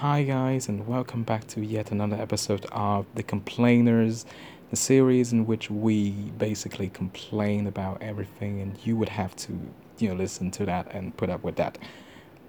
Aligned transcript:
Hi, 0.00 0.22
guys, 0.22 0.66
and 0.66 0.86
welcome 0.86 1.24
back 1.24 1.46
to 1.48 1.60
yet 1.60 1.90
another 1.90 2.16
episode 2.16 2.64
of 2.72 3.04
The 3.16 3.22
Complainers, 3.22 4.24
the 4.70 4.76
series 4.76 5.30
in 5.30 5.44
which 5.44 5.70
we 5.70 6.12
basically 6.38 6.88
complain 6.88 7.66
about 7.66 8.00
everything, 8.00 8.62
and 8.62 8.78
you 8.82 8.96
would 8.96 9.10
have 9.10 9.36
to, 9.36 9.52
you 9.98 10.08
know, 10.08 10.14
listen 10.14 10.50
to 10.52 10.64
that 10.64 10.90
and 10.94 11.14
put 11.18 11.28
up 11.28 11.44
with 11.44 11.56
that. 11.56 11.76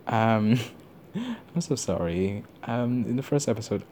Um, 0.07 0.61
I'm 1.13 1.59
so 1.59 1.75
sorry. 1.75 2.45
Um, 2.63 3.04
in 3.04 3.18
the 3.18 3.21
first 3.21 3.50
episode, 3.50 3.83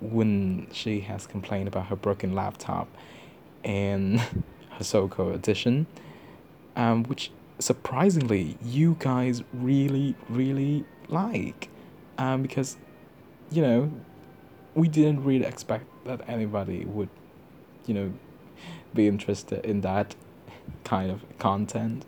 when 0.00 0.68
she 0.70 1.00
has 1.00 1.26
complained 1.26 1.66
about 1.66 1.86
her 1.86 1.96
broken 1.96 2.36
laptop 2.36 2.86
and 3.64 4.20
her 4.70 4.84
so-called 4.84 5.34
edition, 5.34 5.88
um, 6.76 7.02
which 7.02 7.32
surprisingly 7.58 8.56
you 8.62 8.94
guys 9.00 9.42
really, 9.52 10.14
really 10.28 10.84
like, 11.08 11.68
um, 12.16 12.42
because 12.42 12.76
you 13.50 13.62
know 13.62 13.90
we 14.78 14.88
didn't 14.88 15.24
really 15.24 15.44
expect 15.44 15.86
that 16.04 16.20
anybody 16.28 16.84
would, 16.84 17.08
you 17.86 17.94
know, 17.94 18.12
be 18.94 19.08
interested 19.08 19.64
in 19.64 19.80
that 19.80 20.14
kind 20.84 21.10
of 21.10 21.22
content, 21.38 22.04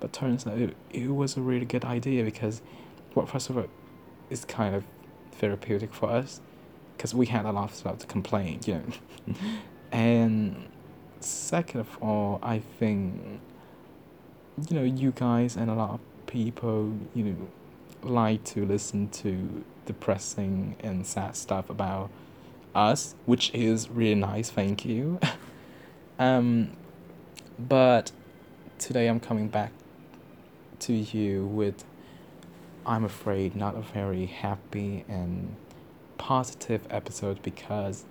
but 0.00 0.12
turns 0.12 0.46
out 0.46 0.58
it, 0.58 0.74
it 0.90 1.08
was 1.08 1.36
a 1.36 1.42
really 1.42 1.66
good 1.66 1.84
idea 1.84 2.24
because, 2.24 2.62
well, 3.14 3.26
first 3.26 3.50
of 3.50 3.58
all, 3.58 3.66
it's 4.30 4.46
kind 4.46 4.74
of 4.74 4.84
therapeutic 5.32 5.92
for 5.92 6.08
us 6.08 6.40
because 6.96 7.14
we 7.14 7.26
had 7.26 7.44
a 7.44 7.52
lot 7.52 7.70
of 7.70 7.76
stuff 7.76 7.98
to 7.98 8.06
complain, 8.06 8.60
you 8.64 8.74
know, 8.74 9.34
and 9.92 10.68
second 11.20 11.80
of 11.80 11.98
all, 12.00 12.38
I 12.42 12.60
think 12.78 13.40
you 14.70 14.74
know 14.74 14.84
you 14.84 15.12
guys 15.12 15.54
and 15.54 15.70
a 15.70 15.74
lot 15.74 15.90
of 15.90 16.00
people 16.26 16.94
you 17.14 17.24
know 17.24 17.36
like 18.02 18.42
to 18.42 18.64
listen 18.64 19.06
to 19.10 19.62
depressing 19.86 20.76
and 20.80 21.06
sad 21.06 21.36
stuff 21.36 21.70
about 21.70 22.10
us, 22.74 23.14
which 23.24 23.52
is 23.54 23.88
really 23.88 24.14
nice. 24.14 24.50
Thank 24.50 24.84
you. 24.84 25.18
um, 26.18 26.76
but 27.58 28.12
today 28.78 29.06
I'm 29.08 29.20
coming 29.20 29.48
back 29.48 29.72
to 30.80 30.92
you 30.92 31.46
with, 31.46 31.84
I'm 32.84 33.04
afraid, 33.04 33.56
not 33.56 33.76
a 33.76 33.80
very 33.80 34.26
happy 34.26 35.04
and 35.08 35.56
positive 36.18 36.86
episode 36.90 37.42
because 37.42 38.04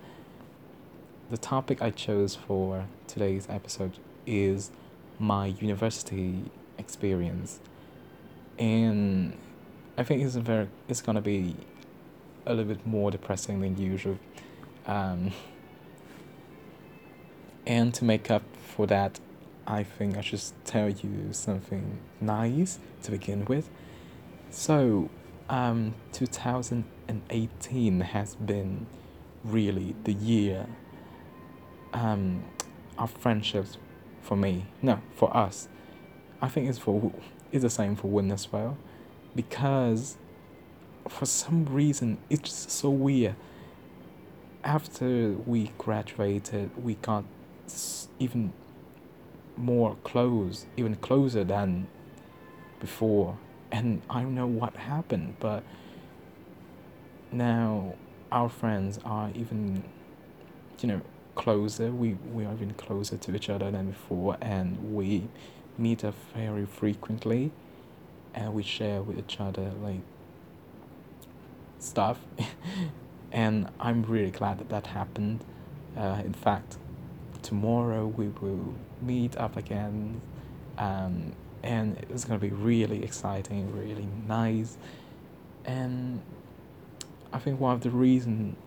the 1.30 1.38
topic 1.38 1.82
I 1.82 1.92
chose 1.92 2.36
for 2.36 2.86
today's 3.08 3.48
episode 3.50 3.98
is 4.26 4.72
my 5.20 5.48
university 5.48 6.52
experience. 6.78 7.60
And 8.58 9.38
I 9.98 10.04
think 10.04 10.24
it's 10.24 10.36
very 10.36 10.68
it's 10.88 11.02
gonna 11.02 11.22
be 11.22 11.56
a 12.46 12.54
little 12.54 12.74
bit 12.76 12.86
more 12.86 13.12
depressing 13.12 13.62
than 13.62 13.78
usual. 13.78 14.20
Um, 14.86 15.32
and 17.66 17.94
to 17.96 18.06
make 18.06 18.30
up 18.30 18.44
for 18.56 18.86
that, 18.88 19.20
I 19.66 19.84
think 19.84 20.18
I 20.18 20.22
should 20.22 20.42
tell 20.64 20.90
you 20.90 21.30
something 21.32 21.98
nice 22.22 22.80
to 23.04 23.12
begin 23.12 23.46
with. 23.46 23.70
So, 24.52 25.10
um, 25.50 25.96
2018 26.14 28.02
has 28.02 28.36
been 28.36 28.86
really 29.44 29.96
the 30.04 30.14
year 30.14 30.68
um, 31.94 32.44
of 32.98 33.12
friendships 33.12 33.78
for 34.22 34.36
me. 34.36 34.66
No, 34.82 35.02
for 35.16 35.36
us. 35.36 35.68
I 36.42 36.50
think 36.50 36.70
it's 36.70 36.78
for 36.78 37.12
it's 37.52 37.64
the 37.64 37.70
same 37.70 37.96
for 37.96 38.08
Quynh 38.08 38.32
as 38.32 38.52
well, 38.52 38.78
because 39.36 40.18
for 41.08 41.26
some 41.26 41.66
reason 41.66 42.18
it's 42.30 42.72
so 42.72 42.90
weird. 42.90 43.36
After 44.64 45.34
we 45.46 45.72
graduated, 45.78 46.72
we 46.84 46.96
got 46.96 47.24
even 48.20 48.54
more 49.58 49.96
close, 50.04 50.66
even 50.76 50.96
closer 50.96 51.44
than 51.44 51.88
before. 52.80 53.38
And 53.72 54.02
I 54.10 54.22
don't 54.22 54.36
know 54.36 54.48
what 54.48 54.76
happened, 54.76 55.36
but 55.40 55.64
now 57.32 57.96
our 58.32 58.50
friends 58.50 59.00
are 59.06 59.30
even, 59.36 59.84
you 60.80 60.88
know, 60.88 61.02
closer. 61.36 61.92
We 61.92 62.18
we 62.34 62.46
are 62.46 62.54
even 62.54 62.74
closer 62.74 63.18
to 63.18 63.36
each 63.36 63.50
other 63.50 63.70
than 63.70 63.92
before, 63.92 64.38
and 64.42 64.96
we 64.96 65.28
meet 65.78 66.04
up 66.04 66.16
very 66.34 66.66
frequently, 66.66 67.52
and 68.36 68.54
we 68.54 68.62
share 68.62 69.02
with 69.02 69.18
each 69.18 69.40
other 69.40 69.72
like 69.82 70.02
stuff, 71.80 72.20
and 73.32 73.70
I'm 73.80 74.04
really 74.04 74.32
glad 74.32 74.60
that 74.60 74.70
that 74.70 74.88
happened. 74.88 75.44
Uh, 75.98 76.22
in 76.24 76.34
fact, 76.34 76.78
tomorrow 77.42 78.06
we 78.06 78.28
will 78.28 78.76
meet 79.02 79.38
up 79.38 79.56
again, 79.56 80.22
um, 80.78 81.32
and 81.64 81.98
it's 82.10 82.26
gonna 82.26 82.40
be 82.40 82.50
really 82.50 83.04
exciting, 83.04 83.74
really 83.76 84.08
nice, 84.28 84.78
and 85.64 86.22
I 87.32 87.40
think 87.40 87.60
one 87.60 87.74
of 87.74 87.82
the 87.82 87.90
reasons 87.90 88.58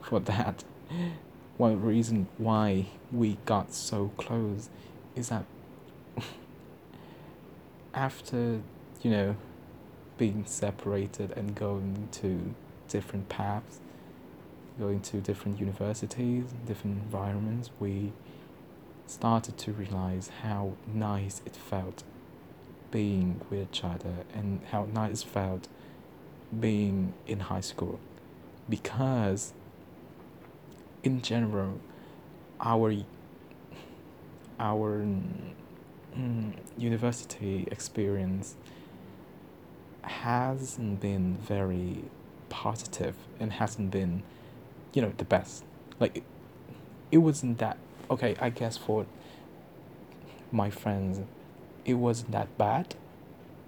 for 0.00 0.20
that 0.20 0.64
one 1.56 1.82
reason 1.82 2.28
why 2.38 2.86
we 3.10 3.38
got 3.46 3.72
so 3.72 4.10
close 4.16 4.68
is 5.14 5.28
that 5.28 5.44
after 7.94 8.60
you 9.02 9.10
know 9.10 9.36
being 10.18 10.44
separated 10.46 11.32
and 11.32 11.54
going 11.54 12.08
to 12.12 12.54
different 12.88 13.28
paths 13.28 13.80
going 14.78 15.00
to 15.00 15.20
different 15.20 15.58
universities 15.58 16.44
different 16.66 17.02
environments 17.02 17.70
we 17.80 18.12
started 19.06 19.58
to 19.58 19.72
realize 19.72 20.30
how 20.42 20.72
nice 20.86 21.42
it 21.44 21.54
felt 21.54 22.02
being 22.90 23.40
with 23.50 23.68
each 23.70 23.84
other 23.84 24.24
and 24.32 24.60
how 24.70 24.86
nice 24.92 25.22
it 25.22 25.28
felt 25.28 25.68
being 26.60 27.12
in 27.26 27.40
high 27.40 27.60
school. 27.60 27.98
Because 28.68 29.52
in 31.02 31.20
general, 31.22 31.80
our 32.60 32.94
our 34.60 35.04
mm, 36.16 36.52
university 36.78 37.66
experience 37.72 38.54
hasn't 40.02 41.00
been 41.00 41.36
very 41.36 42.04
positive 42.48 43.14
and 43.40 43.52
hasn't 43.52 43.90
been, 43.90 44.22
you 44.92 45.02
know, 45.02 45.12
the 45.16 45.24
best. 45.24 45.64
Like, 46.00 46.18
it, 46.18 46.22
it 47.10 47.18
wasn't 47.18 47.58
that 47.58 47.78
okay. 48.10 48.36
I 48.40 48.50
guess 48.50 48.76
for 48.76 49.06
my 50.50 50.70
friends, 50.70 51.20
it 51.84 51.94
wasn't 51.94 52.32
that 52.32 52.56
bad 52.58 52.94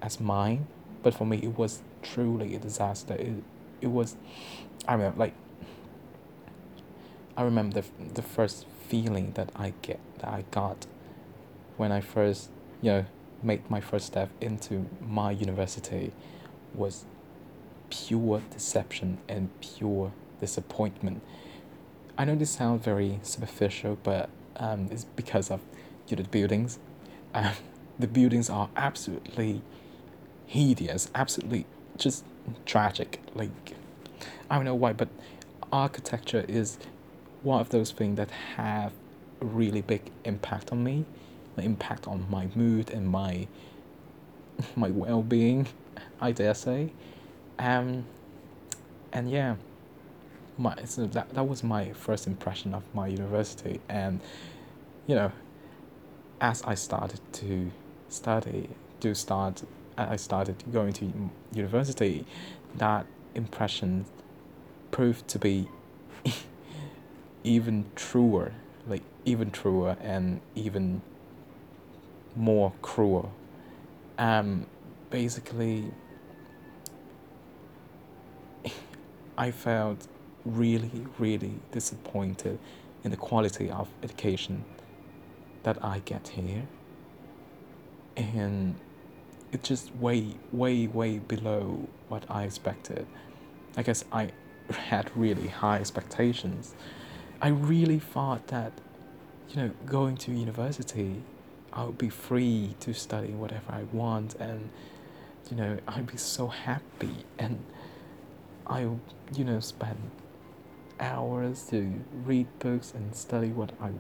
as 0.03 0.21
mine, 0.21 0.67
but 1.03 1.15
for 1.15 1.27
me, 1.27 1.39
it 1.39 1.57
was 1.57 1.83
truly 2.03 2.55
a 2.55 2.59
disaster. 2.59 3.15
It, 3.15 3.43
it 3.81 3.89
was, 3.89 4.17
I 4.87 4.97
mean, 4.97 5.13
like 5.17 5.35
I 7.37 7.43
remember 7.43 7.81
the, 7.81 8.13
the 8.15 8.23
first 8.23 8.67
feeling 8.89 9.33
that 9.33 9.51
I 9.57 9.73
get 9.83 10.01
that 10.19 10.29
I 10.29 10.45
got 10.51 10.87
when 11.77 11.91
I 11.91 12.01
first 12.01 12.51
you 12.81 12.91
know 12.91 13.05
made 13.45 13.69
my 13.71 13.81
first 13.81 14.07
step 14.07 14.31
into 14.41 14.87
my 15.01 15.31
university 15.31 16.13
was 16.75 17.05
pure 17.91 18.43
deception 18.51 19.19
and 19.29 19.49
pure 19.61 20.13
disappointment. 20.41 21.23
I 22.17 22.25
know 22.25 22.35
this 22.35 22.51
sounds 22.51 22.85
very 22.85 23.21
superficial, 23.23 23.99
but 24.03 24.29
um, 24.57 24.89
it's 24.91 25.05
because 25.05 25.51
of 25.51 25.61
you 26.09 26.17
know, 26.17 26.23
the 26.23 26.29
buildings. 26.29 26.79
Um, 27.33 27.53
the 27.99 28.07
buildings 28.09 28.51
are 28.51 28.69
absolutely 28.77 29.63
hideous, 30.47 31.11
absolutely 31.15 31.67
just 31.97 32.25
tragic. 32.67 33.21
Like 33.35 33.51
I 34.51 34.57
don't 34.57 34.65
know 34.65 34.75
why, 34.75 34.93
but 34.93 35.09
architecture 35.73 36.45
is 36.49 36.79
one 37.43 37.61
of 37.61 37.71
those 37.71 37.91
things 37.91 38.17
that 38.17 38.31
have 38.57 38.93
a 39.41 39.45
really 39.45 39.83
big 39.83 40.11
impact 40.25 40.73
on 40.73 40.83
me, 40.83 41.05
an 41.57 41.65
impact 41.65 42.07
on 42.07 42.27
my 42.31 42.49
mood 42.55 42.91
and 42.91 43.09
my 43.09 43.47
my 44.77 44.91
well-being, 44.91 45.67
I 46.21 46.33
dare 46.33 46.55
say. 46.55 46.93
Um, 47.59 48.05
and 49.13 49.31
yeah, 49.31 49.57
my 50.59 50.77
so 50.85 51.07
that 51.07 51.35
that 51.35 51.47
was 51.47 51.63
my 51.63 51.93
first 51.93 52.27
impression 52.27 52.75
of 52.75 52.83
my 52.95 53.07
university, 53.07 53.81
and 53.89 54.21
you 55.07 55.15
know, 55.15 55.33
as 56.41 56.63
I 56.63 56.75
started 56.75 57.21
to 57.35 57.71
study, 58.09 58.71
to 59.01 59.15
start, 59.15 59.63
I 59.97 60.17
started 60.17 60.63
going 60.73 60.93
to 60.95 61.31
university, 61.53 62.25
that 62.77 63.07
impression 63.35 64.07
proved 64.91 65.27
to 65.29 65.39
be 65.39 65.69
even 67.45 67.87
truer, 67.97 68.53
like 68.87 69.03
even 69.25 69.51
truer 69.51 69.97
and 70.01 70.41
even 70.55 71.03
more 72.37 72.73
cruel. 72.83 73.33
Um, 74.19 74.67
basically, 75.11 75.93
I 79.37 79.51
felt 79.51 80.07
really, 80.45 81.07
really 81.19 81.55
disappointed 81.73 82.59
in 83.03 83.11
the 83.11 83.17
quality 83.17 83.71
of 83.71 83.89
education 84.03 84.65
that 85.65 85.83
I 85.85 86.01
get 86.05 86.29
here. 86.29 86.67
And 88.17 88.77
it's 89.53 89.69
just 89.69 89.95
way, 89.97 90.37
way, 90.53 90.87
way 90.87 91.19
below 91.19 91.89
what 92.09 92.25
I 92.31 92.45
expected. 92.45 93.07
I 93.77 93.83
guess 93.83 94.05
I 94.13 94.31
had 94.71 95.11
really 95.17 95.49
high 95.49 95.79
expectations. 95.79 96.75
I 97.43 97.49
really 97.49 97.99
thought 97.99 98.47
that, 98.49 98.73
you 99.51 99.57
know, 99.57 99.71
going 99.87 100.17
to 100.19 100.33
university, 100.33 101.23
I 101.75 101.85
would 101.85 101.99
be 101.99 102.09
free 102.09 102.77
to 102.81 102.95
study 102.95 103.33
whatever 103.33 103.73
I 103.73 103.83
want 103.93 104.35
and, 104.37 104.71
you 105.51 105.57
know, 105.57 105.79
I'd 105.89 106.07
be 106.07 106.17
so 106.17 106.47
happy 106.47 107.25
and 107.39 107.65
I, 108.67 108.83
you 109.35 109.45
know, 109.45 109.59
spend 109.59 109.99
hours 111.01 111.67
to 111.71 112.01
read 112.25 112.47
books 112.61 112.95
and 112.95 113.15
study 113.15 113.49
what 113.49 113.73
I 113.81 113.91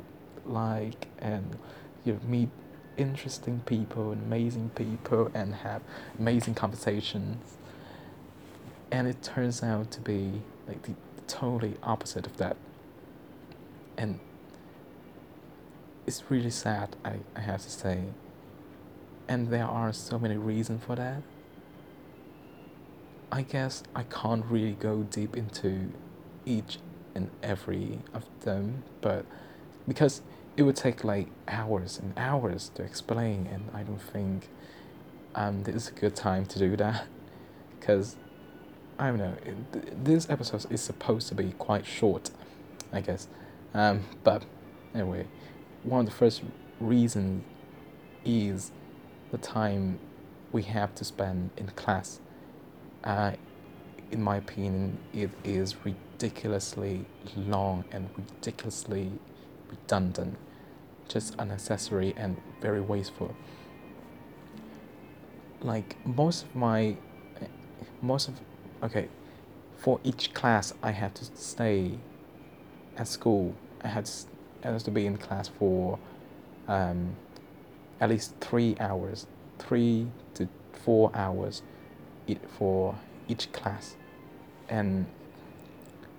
like 0.47 1.09
and, 1.19 1.59
you 2.05 2.15
know, 2.15 2.21
meet 2.26 2.49
interesting 2.97 3.61
people 3.67 4.12
and 4.12 4.23
amazing 4.23 4.71
people 4.76 5.31
and 5.35 5.53
have 5.56 5.82
amazing 6.17 6.55
conversations. 6.55 7.56
And 8.93 9.09
it 9.09 9.21
turns 9.21 9.65
out 9.65 9.91
to 9.93 10.00
be 10.00 10.43
like 10.69 10.82
the 10.82 10.94
totally 11.26 11.75
opposite 11.82 12.25
of 12.25 12.37
that. 12.37 12.56
And 13.97 14.21
it's 16.06 16.23
really 16.31 16.51
sad, 16.51 16.97
I, 17.05 17.17
I 17.35 17.41
have 17.41 17.62
to 17.62 17.71
say. 17.71 18.05
And 19.29 19.49
there 19.49 19.65
are 19.65 19.93
so 19.93 20.19
many 20.19 20.37
reasons 20.37 20.85
for 20.85 20.97
that. 20.97 21.23
I 23.33 23.43
guess 23.43 23.83
I 23.97 24.05
can't 24.05 24.45
really 24.45 24.73
go 24.73 25.03
deep 25.03 25.37
into 25.37 25.93
each 26.45 26.79
and 27.15 27.31
every 27.43 28.01
of 28.12 28.25
them, 28.41 28.85
but 29.01 29.25
because 29.89 30.23
it 30.56 30.62
would 30.62 30.77
take 30.77 31.03
like 31.05 31.29
hours 31.49 31.99
and 31.99 32.12
hours 32.17 32.71
to 32.75 32.83
explain, 32.83 33.49
and 33.50 33.71
I 33.75 33.83
don't 33.83 34.00
think 34.00 34.49
um, 35.35 35.65
this 35.65 35.75
is 35.75 35.89
a 35.89 35.93
good 35.93 36.15
time 36.15 36.47
to 36.47 36.59
do 36.59 36.77
that 36.77 37.07
because 37.81 38.17
I 38.99 39.09
don't 39.09 39.19
know. 39.19 39.37
This 39.73 40.31
episode 40.31 40.71
is 40.71 40.81
supposed 40.81 41.29
to 41.29 41.35
be 41.35 41.53
quite 41.59 41.87
short, 41.87 42.31
I 42.93 43.00
guess. 43.00 43.27
Um, 43.73 44.05
but 44.23 44.45
anyway, 44.95 45.27
one 45.85 46.01
of 46.01 46.07
the 46.07 46.13
first 46.13 46.43
reasons 46.81 47.45
is 48.25 48.73
the 49.31 49.39
time 49.39 49.99
we 50.53 50.63
have 50.63 50.95
to 50.95 51.05
spend 51.05 51.51
in 51.57 51.67
class 51.69 52.21
uh, 53.05 53.33
in 54.11 54.23
my 54.23 54.37
opinion, 54.37 54.99
it 55.13 55.31
is 55.45 55.77
ridiculously 55.85 57.05
long 57.37 57.85
and 57.91 58.09
ridiculously 58.17 59.11
redundant, 59.69 60.37
just 61.09 61.35
unnecessary 61.39 62.15
and 62.17 62.41
very 62.61 62.81
wasteful. 62.81 63.35
Like 65.61 65.97
most 66.07 66.45
of 66.45 66.55
my, 66.55 66.97
most 68.01 68.29
of, 68.29 68.41
okay, 68.83 69.09
for 69.77 70.01
each 70.05 70.33
class 70.33 70.73
I 70.83 70.93
have 70.93 71.13
to 71.15 71.25
stay 71.35 71.99
at 72.97 73.09
school. 73.09 73.55
I 73.83 73.89
had 73.89 74.07
to, 74.07 74.13
I 74.64 74.70
had 74.72 74.81
to 74.81 74.90
be 74.90 75.06
in 75.06 75.16
class 75.19 75.49
for 75.49 75.99
um, 76.69 77.16
at 78.00 78.08
least 78.08 78.34
three 78.40 78.76
hours, 78.81 79.26
three 79.58 80.08
to 80.34 80.49
four 80.72 81.11
hours 81.14 81.62
for 82.49 82.96
each 83.28 83.52
class. 83.52 83.96
And 84.69 85.06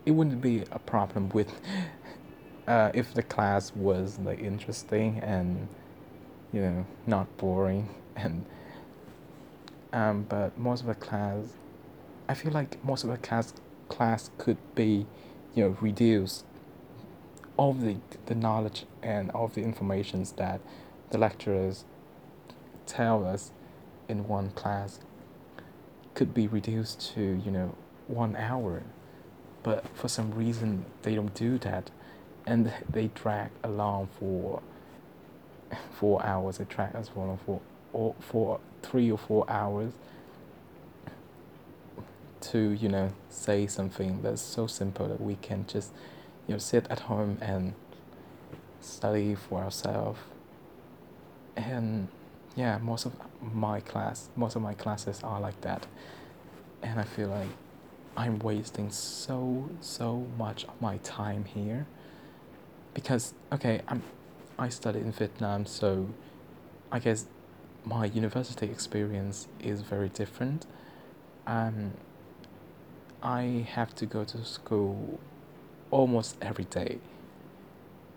it 0.06 0.12
wouldn't 0.12 0.42
be 0.42 0.64
a 0.72 0.80
problem 0.80 1.30
with 1.30 1.52
uh, 2.68 2.92
if 2.94 3.14
the 3.14 3.24
class 3.24 3.74
was 3.76 4.20
like 4.20 4.40
interesting 4.40 5.20
and 5.20 5.68
you 6.54 6.62
know 6.62 6.86
not 7.08 7.36
boring 7.38 7.90
and 8.16 8.46
um, 9.94 10.26
but 10.30 10.58
most 10.58 10.82
of 10.82 10.88
the 10.88 10.96
class 10.96 11.46
I 12.28 12.34
feel 12.34 12.52
like 12.52 12.84
most 12.84 13.04
of 13.04 13.10
the 13.10 13.18
class 13.18 13.54
class 13.90 14.30
could 14.38 14.58
be 14.76 15.06
you 15.54 15.64
know 15.64 15.78
reduced 15.82 16.46
all 17.58 17.74
the 17.74 17.98
the 18.26 18.36
knowledge 18.36 18.86
and 19.02 19.32
all 19.32 19.48
the 19.48 19.62
informations 19.62 20.34
that 20.34 20.60
the 21.12 21.18
lecturers 21.18 21.86
tell 22.86 23.26
us 23.26 23.52
in 24.08 24.28
one 24.28 24.52
class 24.52 25.00
could 26.14 26.34
be 26.34 26.48
reduced 26.48 27.14
to 27.16 27.42
you 27.44 27.52
know 27.52 27.76
one 28.08 28.36
hour. 28.36 28.84
But 29.64 29.86
for 29.96 30.08
some 30.08 30.32
reason 30.32 30.86
they 31.04 31.16
don't 31.16 31.34
do 31.34 31.58
that. 31.60 31.92
And 32.46 32.72
they 32.90 33.08
drag 33.16 33.52
along 33.64 34.10
for 34.20 34.62
four 35.92 36.24
hours. 36.26 36.58
They 36.58 36.66
drag 36.66 36.96
us 36.96 37.10
for 37.10 37.38
for 37.46 37.62
or 37.94 38.16
for 38.20 38.60
three 38.84 39.12
or 39.12 39.18
four 39.18 39.46
hours 39.50 39.94
to 42.42 42.72
you 42.72 42.90
know 42.90 43.12
say 43.30 43.66
something 43.66 44.22
that's 44.22 44.42
so 44.42 44.68
simple 44.68 45.08
that 45.08 45.20
we 45.22 45.36
can 45.36 45.66
just 45.68 45.92
you 46.48 46.54
know 46.54 46.58
sit 46.58 46.88
at 46.90 47.02
home 47.02 47.38
and 47.42 47.74
study 48.80 49.36
for 49.36 49.62
ourselves 49.62 50.20
and 51.56 52.08
yeah, 52.56 52.78
most 52.78 53.06
of 53.06 53.14
my 53.42 53.82
class, 53.82 54.30
most 54.36 54.56
of 54.56 54.62
my 54.62 54.74
classes 54.74 55.22
are 55.24 55.40
like 55.40 55.60
that. 55.62 55.86
And 56.82 57.00
I 57.00 57.04
feel 57.04 57.28
like 57.28 57.50
I'm 58.16 58.40
wasting 58.40 58.92
so, 58.92 59.70
so 59.82 60.28
much 60.38 60.64
of 60.66 60.82
my 60.82 60.98
time 60.98 61.46
here. 61.46 61.86
Because, 62.94 63.34
okay, 63.52 63.82
I'm, 63.88 64.04
I 64.58 64.70
studied 64.70 65.04
in 65.04 65.12
Vietnam, 65.12 65.66
so 65.66 66.10
I 66.92 67.00
guess 67.00 67.26
my 67.84 68.06
university 68.06 68.68
experience 68.68 69.48
is 69.60 69.82
very 69.82 70.10
different. 70.10 70.66
Um, 71.46 71.92
I 73.22 73.68
have 73.72 73.94
to 73.96 74.06
go 74.06 74.24
to 74.24 74.46
school 74.46 75.20
almost 75.92 76.38
every 76.42 76.66
day. 76.66 77.00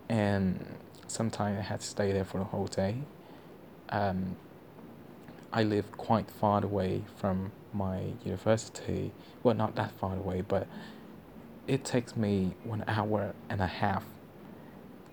And 0.09 0.77
sometimes 1.07 1.59
I 1.59 1.63
had 1.63 1.81
to 1.81 1.87
stay 1.87 2.13
there 2.13 2.25
for 2.25 2.39
the 2.39 2.45
whole 2.45 2.67
day 2.67 2.99
um, 3.91 4.37
I 5.53 5.63
live 5.63 5.97
quite 5.97 6.31
far 6.31 6.65
away 6.65 7.03
from 7.17 7.53
my 7.73 8.13
university. 8.25 9.13
Well, 9.43 9.55
not 9.55 9.75
that 9.77 9.93
far 9.93 10.17
away, 10.17 10.43
but 10.43 10.67
it 11.67 11.85
takes 11.85 12.17
me 12.17 12.55
one 12.65 12.85
hour 12.87 13.35
and 13.49 13.61
a 13.61 13.67
half 13.67 14.05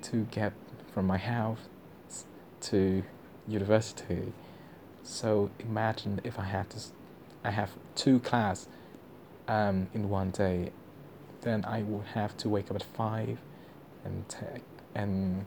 to 0.03 0.27
get 0.31 0.53
from 0.93 1.07
my 1.07 1.17
house 1.17 1.59
to 2.61 3.03
university. 3.47 4.33
So 5.03 5.51
imagine 5.59 6.19
if 6.23 6.39
I 6.39 6.45
had 6.45 6.69
to, 6.71 6.79
I 7.43 7.51
have 7.51 7.71
two 7.95 8.19
class 8.19 8.67
um, 9.47 9.87
in 9.93 10.09
one 10.09 10.31
day, 10.31 10.71
then 11.45 11.63
I 11.63 11.83
would 11.83 12.07
have 12.07 12.35
to 12.37 12.49
wake 12.49 12.71
up 12.71 12.75
at 12.75 12.83
five 12.83 13.37
and 14.03 14.27
take 14.27 14.63
and 14.95 15.45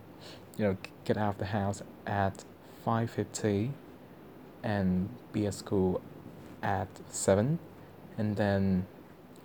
you 0.56 0.64
know 0.64 0.76
get 1.04 1.16
out 1.16 1.30
of 1.34 1.38
the 1.38 1.46
house 1.46 1.82
at 2.06 2.44
5.50 2.86 3.70
and 4.62 5.08
be 5.32 5.46
at 5.46 5.54
school 5.54 6.00
at 6.62 6.88
7 7.10 7.58
and 8.16 8.36
then 8.36 8.86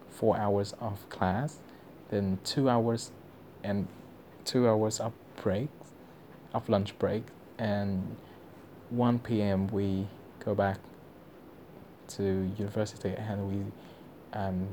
4 0.10 0.38
hours 0.38 0.74
of 0.80 1.10
class 1.10 1.60
then 2.10 2.38
2 2.44 2.70
hours 2.70 3.12
and 3.64 3.88
2 4.46 4.68
hours 4.68 5.00
of 5.00 5.12
break 5.42 5.70
of 6.54 6.70
lunch 6.70 6.98
break 7.00 7.24
and 7.58 8.16
1 8.92 9.20
p.m. 9.20 9.68
we 9.68 10.08
go 10.46 10.54
back 10.54 10.78
to 12.08 12.52
university 12.58 13.10
and 13.10 13.50
we 13.50 13.66
um, 14.34 14.68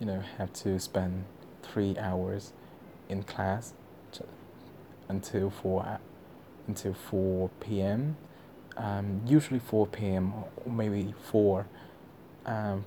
you 0.00 0.06
know 0.06 0.22
have 0.38 0.52
to 0.52 0.80
spend 0.80 1.24
three 1.62 1.96
hours 1.98 2.52
in 3.08 3.22
class 3.22 3.74
until 5.08 5.50
four 5.50 5.98
until 6.66 6.94
4 6.94 7.50
p.m. 7.60 8.16
Um, 8.76 9.22
usually 9.26 9.58
4 9.58 9.88
p.m. 9.88 10.32
or 10.32 10.72
maybe 10.72 11.14
4, 11.30 11.66
um, 12.46 12.84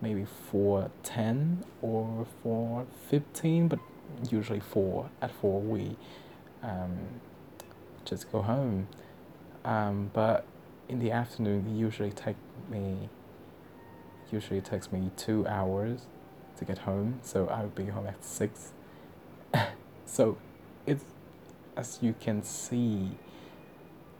maybe 0.00 0.26
4:10 0.52 1.64
or 1.80 2.26
4:15, 2.44 3.68
but 3.68 3.78
usually 4.30 4.60
4 4.60 5.10
at 5.22 5.30
4 5.30 5.60
we 5.60 5.96
um, 6.62 6.98
just 8.04 8.30
go 8.30 8.42
home. 8.42 8.88
Um, 9.64 10.10
but 10.12 10.44
in 10.88 10.98
the 10.98 11.10
afternoon, 11.10 11.66
it 11.66 11.80
usually 11.80 12.12
take 12.12 12.36
me 12.70 13.08
usually 14.32 14.60
takes 14.60 14.92
me 14.92 15.10
two 15.16 15.46
hours 15.46 16.06
to 16.56 16.64
get 16.64 16.78
home, 16.78 17.20
so 17.22 17.46
I 17.48 17.62
would 17.62 17.74
be 17.74 17.86
home 17.86 18.06
at 18.06 18.24
six. 18.24 18.72
so 20.06 20.38
it's 20.86 21.04
as 21.76 21.98
you 22.00 22.14
can 22.18 22.42
see, 22.42 23.10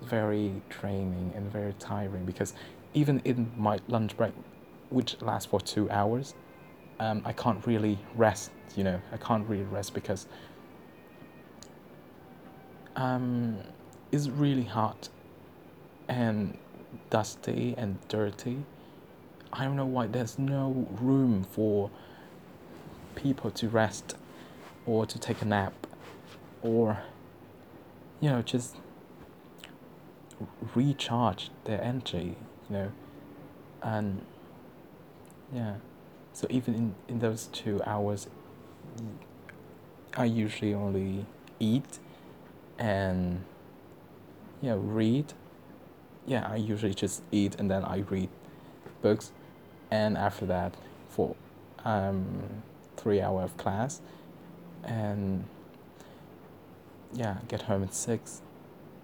very 0.03 0.63
draining 0.69 1.33
and 1.35 1.51
very 1.51 1.73
tiring 1.79 2.25
because 2.25 2.53
even 2.95 3.21
in 3.25 3.51
my 3.57 3.79
lunch 3.89 4.17
break, 4.17 4.33
which 4.91 5.21
lasts 5.23 5.47
for 5.47 5.61
two 5.61 5.91
hours, 5.91 6.35
um, 7.01 7.23
I 7.25 7.33
can't 7.33 7.67
really 7.67 7.99
rest. 8.15 8.51
You 8.77 8.85
know, 8.85 9.01
I 9.13 9.17
can't 9.17 9.49
really 9.49 9.65
rest 9.65 9.95
because 9.95 10.27
um, 12.95 13.59
it's 14.13 14.29
really 14.29 14.65
hot 14.65 15.09
and 16.09 16.57
dusty 17.11 17.75
and 17.77 17.99
dirty. 18.09 18.65
I 19.59 19.65
don't 19.65 19.77
know 19.77 19.87
why 19.87 20.07
there's 20.07 20.39
no 20.39 20.87
room 21.01 21.43
for 21.45 21.91
people 23.15 23.51
to 23.53 23.69
rest 23.69 24.15
or 24.85 25.07
to 25.07 25.19
take 25.19 25.41
a 25.41 25.47
nap 25.47 25.73
or 26.61 26.99
you 28.21 28.29
know 28.29 28.43
just 28.43 28.77
recharge 30.75 31.51
their 31.65 31.83
energy 31.83 32.37
you 32.69 32.77
know 32.77 32.93
and 33.83 34.21
yeah. 35.55 35.77
So 36.35 36.47
even 36.51 36.75
in, 36.75 36.95
in 37.09 37.19
those 37.21 37.47
two 37.47 37.81
hours 37.87 38.29
i 40.19 40.25
usually 40.25 40.75
only 40.75 41.25
eat 41.61 41.99
and 42.79 43.43
yeah 44.61 44.77
read. 44.77 45.33
Yeah 46.27 46.47
i 46.47 46.57
usually 46.57 46.93
just 46.93 47.23
eat 47.33 47.55
and 47.59 47.71
then 47.71 47.85
i 47.85 47.99
read 48.11 48.29
books 49.01 49.33
and 49.91 50.17
after 50.17 50.47
that 50.47 50.75
for 51.09 51.35
um, 51.85 52.63
three 52.97 53.21
hour 53.21 53.43
of 53.43 53.57
class. 53.57 54.01
And 54.85 55.45
yeah 57.13 57.39
get 57.49 57.63
home 57.63 57.83
at 57.83 57.95
six. 57.95 58.43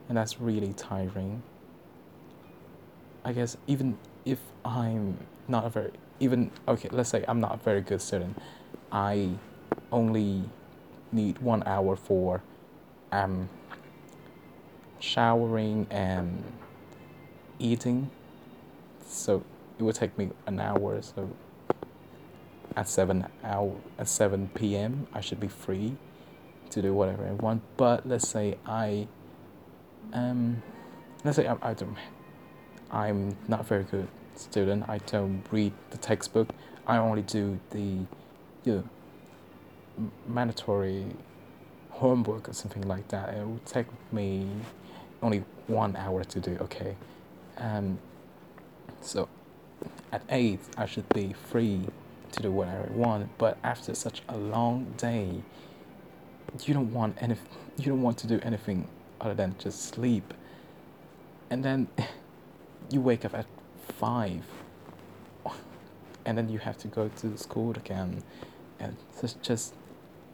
And 0.08 0.16
that's 0.16 0.40
really 0.40 0.72
tiring. 0.72 1.42
I 3.24 3.32
guess 3.32 3.56
even 3.66 3.98
if 4.24 4.38
i'm 4.64 5.18
not 5.48 5.64
a 5.64 5.68
very 5.68 5.90
even 6.20 6.48
okay 6.68 6.88
let's 6.92 7.10
say 7.10 7.24
i'm 7.26 7.40
not 7.40 7.54
a 7.54 7.56
very 7.56 7.80
good 7.80 8.00
student 8.00 8.38
i 8.92 9.30
only 9.90 10.44
need 11.10 11.36
one 11.38 11.60
hour 11.66 11.96
for 11.96 12.40
um 13.10 13.48
showering 15.02 15.86
and 15.90 16.44
eating. 17.58 18.10
So 19.06 19.42
it 19.82 19.84
would 19.84 19.96
take 19.96 20.16
me 20.16 20.30
an 20.46 20.60
hour 20.60 21.02
so 21.02 21.28
at 22.76 22.88
7 22.88 23.26
hour 23.42 23.74
at 23.98 24.08
7 24.08 24.48
p.m 24.54 25.08
i 25.12 25.20
should 25.20 25.40
be 25.40 25.48
free 25.48 25.96
to 26.70 26.80
do 26.80 26.94
whatever 26.94 27.26
i 27.26 27.32
want. 27.32 27.62
But 27.76 28.08
let's 28.08 28.28
say 28.28 28.56
i 28.64 29.08
um 30.12 30.62
let's 31.24 31.36
say 31.36 31.46
i, 31.46 31.56
I 31.60 31.74
don't 31.74 31.96
i'm 32.90 33.36
not 33.48 33.60
a 33.60 33.64
very 33.64 33.84
good 33.84 34.08
student. 34.36 34.88
I 34.88 34.98
don't 34.98 35.44
read 35.50 35.72
the 35.90 35.98
textbook. 35.98 36.48
I 36.86 36.96
only 36.96 37.22
do 37.22 37.60
the 37.70 38.06
you 38.64 38.72
know, 39.98 40.10
mandatory 40.26 41.04
homework 41.90 42.48
or 42.48 42.54
something 42.54 42.88
like 42.88 43.08
that. 43.08 43.34
It 43.34 43.46
would 43.46 43.66
take 43.66 43.86
me 44.12 44.48
only 45.22 45.44
one 45.66 45.96
hour 45.96 46.24
to 46.24 46.40
do 46.40 46.56
okay. 46.62 46.96
Um 47.58 47.98
so 49.02 49.28
at 50.12 50.23
eight, 50.28 50.61
I 50.76 50.87
should 50.87 51.09
be 51.09 51.33
free 51.33 51.87
to 52.33 52.42
do 52.42 52.52
whatever 52.52 52.88
I 52.88 52.97
want. 52.97 53.38
But 53.38 53.59
after 53.64 53.95
such 53.95 54.23
a 54.28 54.37
long 54.37 54.92
day, 54.97 55.42
you 56.64 56.75
don't 56.75 56.92
want 56.92 57.16
any, 57.21 57.37
you 57.78 57.87
don't 57.87 58.02
want 58.02 58.19
to 58.19 58.26
do 58.26 58.38
anything 58.42 58.87
other 59.21 59.35
than 59.35 59.54
just 59.59 59.87
sleep. 59.95 60.35
And 61.50 61.64
then 61.64 61.88
you 62.90 63.00
wake 63.00 63.25
up 63.25 63.35
at 63.35 63.47
five, 63.99 64.45
and 66.26 66.37
then 66.37 66.49
you 66.49 66.59
have 66.59 66.76
to 66.78 66.88
go 66.88 67.09
to 67.09 67.38
school 67.38 67.71
again, 67.71 68.23
and 68.78 68.97
it's 69.23 69.35
just 69.35 69.75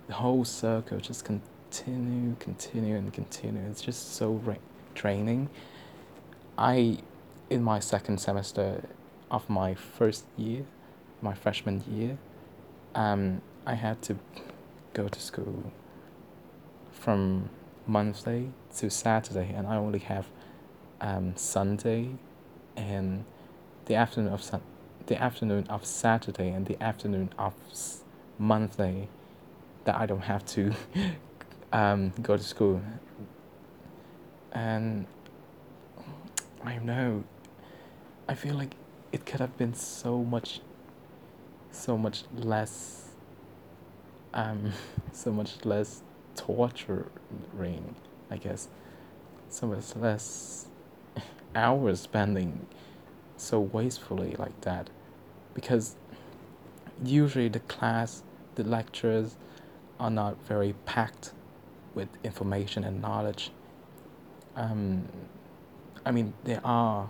the 0.08 0.14
whole 0.14 0.44
circle 0.44 0.98
just 0.98 1.24
continue, 1.24 2.34
continue, 2.40 2.96
and 2.96 3.12
continue. 3.12 3.62
It's 3.70 3.82
just 3.82 4.14
so 4.14 4.32
ra- 4.44 4.54
draining. 4.94 5.50
I, 6.56 6.98
in 7.50 7.62
my 7.62 7.78
second 7.78 8.18
semester, 8.18 8.82
of 9.30 9.48
my 9.48 9.74
first 9.74 10.24
year, 10.36 10.64
my 11.20 11.34
freshman 11.34 11.82
year, 11.88 12.18
um, 12.94 13.42
I 13.66 13.74
had 13.74 14.00
to 14.02 14.16
go 14.94 15.08
to 15.08 15.20
school 15.20 15.72
from 16.90 17.50
Monday 17.86 18.50
to 18.76 18.90
Saturday, 18.90 19.52
and 19.54 19.66
I 19.66 19.76
only 19.76 20.00
have 20.00 20.26
um, 21.00 21.36
Sunday 21.36 22.10
and 22.76 23.24
the 23.86 23.94
afternoon 23.94 24.32
of 24.32 24.42
sun- 24.42 24.62
the 25.06 25.20
afternoon 25.20 25.66
of 25.68 25.86
Saturday 25.86 26.50
and 26.50 26.66
the 26.66 26.82
afternoon 26.82 27.30
of 27.38 27.54
Monday 28.38 29.08
that 29.84 29.96
I 29.96 30.06
don't 30.06 30.24
have 30.24 30.44
to 30.46 30.72
um, 31.72 32.12
go 32.20 32.36
to 32.36 32.42
school. 32.42 32.82
And 34.52 35.06
I 36.64 36.78
know, 36.78 37.24
I 38.28 38.34
feel 38.34 38.54
like 38.54 38.74
it 39.12 39.24
could 39.26 39.40
have 39.40 39.56
been 39.56 39.74
so 39.74 40.22
much 40.22 40.60
so 41.70 41.96
much 41.96 42.24
less 42.34 43.10
um 44.34 44.72
so 45.12 45.32
much 45.32 45.64
less 45.64 46.02
torturing 46.36 47.94
i 48.30 48.36
guess. 48.36 48.68
So 49.50 49.66
much 49.66 49.96
less 49.96 50.66
hours 51.54 52.00
spending 52.00 52.66
so 53.36 53.60
wastefully 53.60 54.34
like 54.38 54.60
that. 54.62 54.90
Because 55.54 55.96
usually 57.04 57.48
the 57.48 57.60
class 57.60 58.22
the 58.56 58.64
lectures 58.64 59.36
are 59.98 60.10
not 60.10 60.36
very 60.46 60.74
packed 60.84 61.32
with 61.94 62.08
information 62.24 62.84
and 62.84 63.00
knowledge. 63.00 63.50
Um, 64.56 65.08
i 66.04 66.10
mean 66.10 66.32
there 66.44 66.60
are 66.64 67.08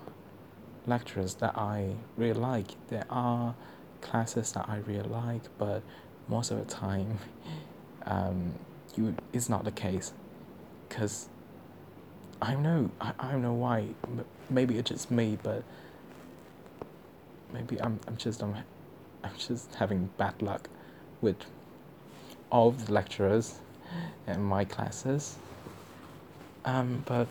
lectures 0.89 1.35
that 1.35 1.57
I 1.57 1.95
really 2.17 2.39
like. 2.39 2.69
There 2.89 3.05
are 3.11 3.55
classes 4.01 4.53
that 4.53 4.69
I 4.69 4.79
really 4.79 5.09
like, 5.09 5.43
but 5.59 5.83
most 6.29 6.51
of 6.51 6.59
the 6.59 6.65
time, 6.65 7.19
um, 8.07 8.55
you 8.97 9.15
it's 9.33 9.49
not 9.49 9.65
the 9.65 9.73
case, 9.73 10.13
because 10.89 11.29
I 12.41 12.53
don't 12.53 12.63
know 12.63 12.91
I, 13.01 13.13
I 13.19 13.33
don't 13.33 13.43
know 13.43 13.55
why. 13.55 13.89
Maybe 14.51 14.79
it's 14.79 14.89
just 14.91 15.11
me, 15.11 15.39
but 15.43 15.63
maybe 17.53 17.81
I'm 17.81 18.01
I'm 18.07 18.17
just 18.17 18.43
I'm, 18.43 18.55
I'm 19.23 19.37
just 19.37 19.75
having 19.75 20.11
bad 20.17 20.41
luck 20.43 20.69
with 21.21 21.37
all 22.51 22.71
the 22.71 22.93
lecturers 22.93 23.59
in 24.27 24.43
my 24.43 24.65
classes. 24.65 25.37
Um, 26.65 27.03
but 27.07 27.29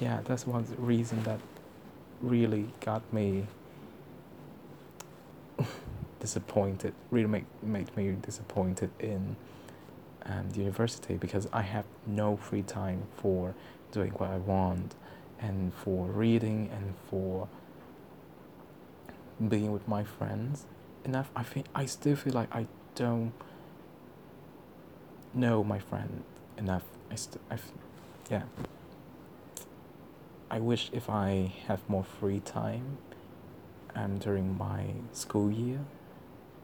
yeah, 0.00 0.20
that's 0.24 0.46
one 0.46 0.66
reason 0.78 1.22
that 1.24 1.40
really 2.22 2.68
got 2.80 3.12
me 3.12 3.46
disappointed. 6.20 6.94
Really 7.10 7.26
make 7.26 7.44
made 7.62 7.94
me 7.96 8.12
disappointed 8.22 8.90
in 8.98 9.36
um, 10.24 10.50
the 10.50 10.60
university 10.60 11.16
because 11.16 11.48
I 11.52 11.62
have 11.62 11.84
no 12.06 12.36
free 12.36 12.62
time 12.62 13.02
for 13.16 13.54
doing 13.90 14.12
what 14.12 14.30
I 14.30 14.38
want, 14.38 14.94
and 15.40 15.74
for 15.74 16.06
reading 16.06 16.70
and 16.72 16.94
for 17.10 17.48
being 19.48 19.72
with 19.72 19.86
my 19.88 20.04
friends 20.04 20.66
enough. 21.04 21.30
I 21.34 21.42
think 21.42 21.66
I 21.74 21.86
still 21.86 22.16
feel 22.16 22.32
like 22.32 22.54
I 22.54 22.66
don't 22.94 23.32
know 25.34 25.64
my 25.64 25.78
friend 25.78 26.22
enough. 26.56 26.84
I 27.10 27.16
still, 27.16 27.40
I, 27.50 27.58
yeah. 28.30 28.42
I 30.52 30.58
wish 30.58 30.90
if 30.92 31.08
I 31.08 31.50
have 31.66 31.80
more 31.88 32.04
free 32.04 32.40
time 32.40 32.98
and 33.94 34.20
during 34.20 34.58
my 34.58 34.84
school 35.12 35.50
year, 35.50 35.80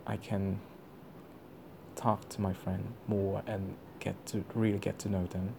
I 0.07 0.19
can 0.19 0.61
talk 1.97 2.29
to 2.29 2.43
my 2.43 2.53
friend 2.53 2.93
more 3.07 3.43
and 3.47 3.77
get 3.99 4.27
to 4.27 4.45
really 4.55 4.79
get 4.79 4.99
to 5.01 5.09
know 5.09 5.25
them. 5.25 5.55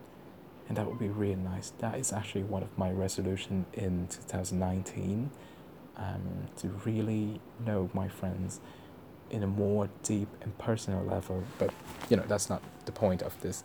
And 0.67 0.77
that 0.77 0.85
would 0.85 0.99
be 0.99 1.07
really 1.07 1.41
nice. 1.41 1.73
That 1.79 1.97
is 1.97 2.13
actually 2.13 2.43
one 2.43 2.61
of 2.61 2.77
my 2.77 2.91
resolution 2.91 3.65
in 3.73 4.07
2019 4.11 5.31
um, 5.97 6.21
to 6.57 6.67
really 6.85 7.41
know 7.65 7.89
my 7.95 8.07
friends 8.07 8.59
in 9.31 9.41
a 9.41 9.47
more 9.47 9.89
deep 10.03 10.27
and 10.43 10.55
personal 10.59 11.03
level. 11.03 11.43
But, 11.57 11.73
you 12.09 12.17
know, 12.17 12.25
that's 12.27 12.47
not 12.47 12.61
the 12.85 12.91
point 12.91 13.23
of 13.23 13.41
this 13.41 13.63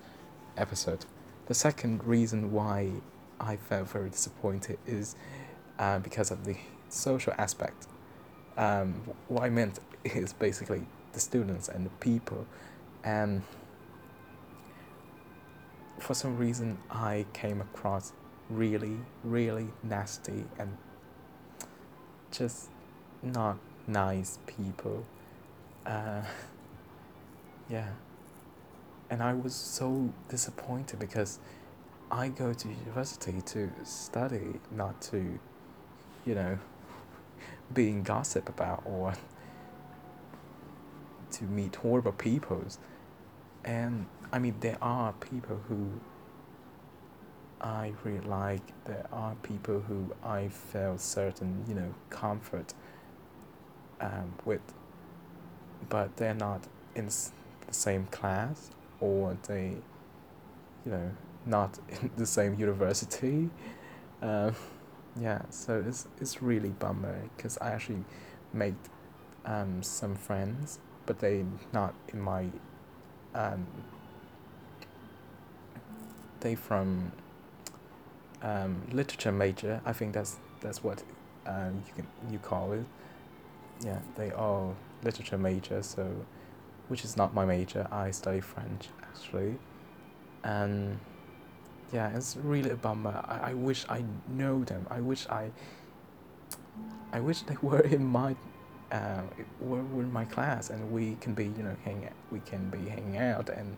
episode. 0.56 1.04
The 1.49 1.54
second 1.54 2.02
reason 2.04 2.50
why 2.50 2.88
I 3.44 3.56
felt 3.56 3.88
very 3.88 4.08
disappointed 4.08 4.78
is 4.86 5.16
uh, 5.78 5.98
because 5.98 6.30
of 6.30 6.44
the 6.44 6.56
social 6.88 7.34
aspect. 7.36 7.86
Um, 8.56 8.94
what 9.28 9.42
I 9.42 9.50
meant 9.50 9.80
is 10.04 10.32
basically 10.32 10.86
the 11.12 11.20
students 11.20 11.68
and 11.68 11.84
the 11.84 11.90
people, 12.00 12.46
and 13.02 13.42
for 15.98 16.14
some 16.14 16.36
reason 16.36 16.78
I 16.90 17.26
came 17.32 17.60
across 17.60 18.12
really, 18.48 18.96
really 19.22 19.68
nasty 19.82 20.44
and 20.58 20.76
just 22.30 22.68
not 23.22 23.58
nice 23.86 24.38
people. 24.46 25.04
Uh, 25.84 26.22
yeah. 27.68 27.88
And 29.10 29.22
I 29.22 29.34
was 29.34 29.54
so 29.54 30.10
disappointed 30.28 30.98
because 30.98 31.38
I 32.14 32.28
go 32.28 32.52
to 32.52 32.68
university 32.68 33.40
to 33.47 33.73
study, 33.83 34.61
not 34.71 35.02
to, 35.11 35.40
you 36.25 36.35
know, 36.37 36.59
being 37.73 38.04
gossip 38.04 38.49
about 38.49 38.85
or 38.87 39.14
to 41.33 41.44
meet 41.44 41.75
horrible 41.75 42.12
peoples. 42.12 42.78
And 43.64 44.06
I 44.33 44.38
mean, 44.38 44.54
there 44.61 44.78
are 44.80 45.12
people 45.14 45.61
who 45.68 45.90
I 47.61 47.94
really 48.04 48.21
like. 48.21 48.62
There 48.85 49.06
are 49.12 49.35
people 49.42 49.80
who 49.80 50.14
I 50.23 50.47
felt 50.50 51.00
certain, 51.00 51.64
you 51.66 51.75
know, 51.75 51.94
comfort 52.11 52.75
um, 54.00 54.35
with, 54.44 54.62
but 55.88 56.16
they're 56.16 56.33
not 56.33 56.62
in 56.94 57.06
the 57.06 57.73
same 57.73 58.06
class 58.12 58.71
or 59.00 59.37
they, 59.49 59.78
you 60.85 60.92
know, 60.92 61.11
not 61.46 61.78
in 61.88 62.10
the 62.16 62.26
same 62.26 62.58
university. 62.58 63.50
Um, 64.22 64.54
yeah, 65.20 65.42
so 65.50 65.82
it's 65.86 66.08
it's 66.20 66.42
really 66.42 66.70
bummer 66.70 67.22
because 67.36 67.58
I 67.58 67.70
actually 67.70 68.04
made 68.52 68.76
um, 69.44 69.82
some 69.82 70.14
friends, 70.14 70.78
but 71.06 71.18
they 71.18 71.44
not 71.72 71.94
in 72.12 72.20
my 72.20 72.46
um, 73.34 73.66
they 76.40 76.54
from 76.54 77.12
um, 78.42 78.82
literature 78.92 79.32
major. 79.32 79.80
I 79.84 79.92
think 79.92 80.14
that's 80.14 80.36
that's 80.60 80.82
what 80.82 81.02
um, 81.46 81.82
you 81.86 81.92
can 81.94 82.06
you 82.32 82.38
call 82.38 82.72
it. 82.72 82.84
Yeah, 83.84 83.98
they 84.16 84.32
are 84.32 84.74
literature 85.02 85.38
major. 85.38 85.82
So, 85.82 86.26
which 86.88 87.04
is 87.04 87.16
not 87.16 87.34
my 87.34 87.44
major. 87.44 87.86
I 87.90 88.10
study 88.10 88.40
French 88.40 88.88
actually, 89.02 89.58
and 90.42 90.98
yeah, 91.92 92.16
it's 92.16 92.36
really 92.36 92.70
a 92.70 92.76
bummer. 92.76 93.24
I, 93.28 93.50
I 93.50 93.54
wish 93.54 93.84
I 93.88 94.04
know 94.28 94.64
them. 94.64 94.86
I 94.90 95.00
wish 95.00 95.26
I. 95.28 95.50
I 97.12 97.20
wish 97.20 97.42
they 97.42 97.56
were 97.62 97.80
in 97.80 98.04
my, 98.04 98.34
uh, 98.90 99.22
were, 99.60 99.78
in 99.78 100.12
my 100.12 100.24
class, 100.24 100.70
and 100.70 100.90
we 100.90 101.16
can 101.20 101.34
be, 101.34 101.44
you 101.44 101.62
know, 101.62 101.76
hang. 101.84 102.08
We 102.30 102.40
can 102.40 102.68
be 102.70 102.88
hanging 102.88 103.18
out, 103.18 103.48
and, 103.48 103.76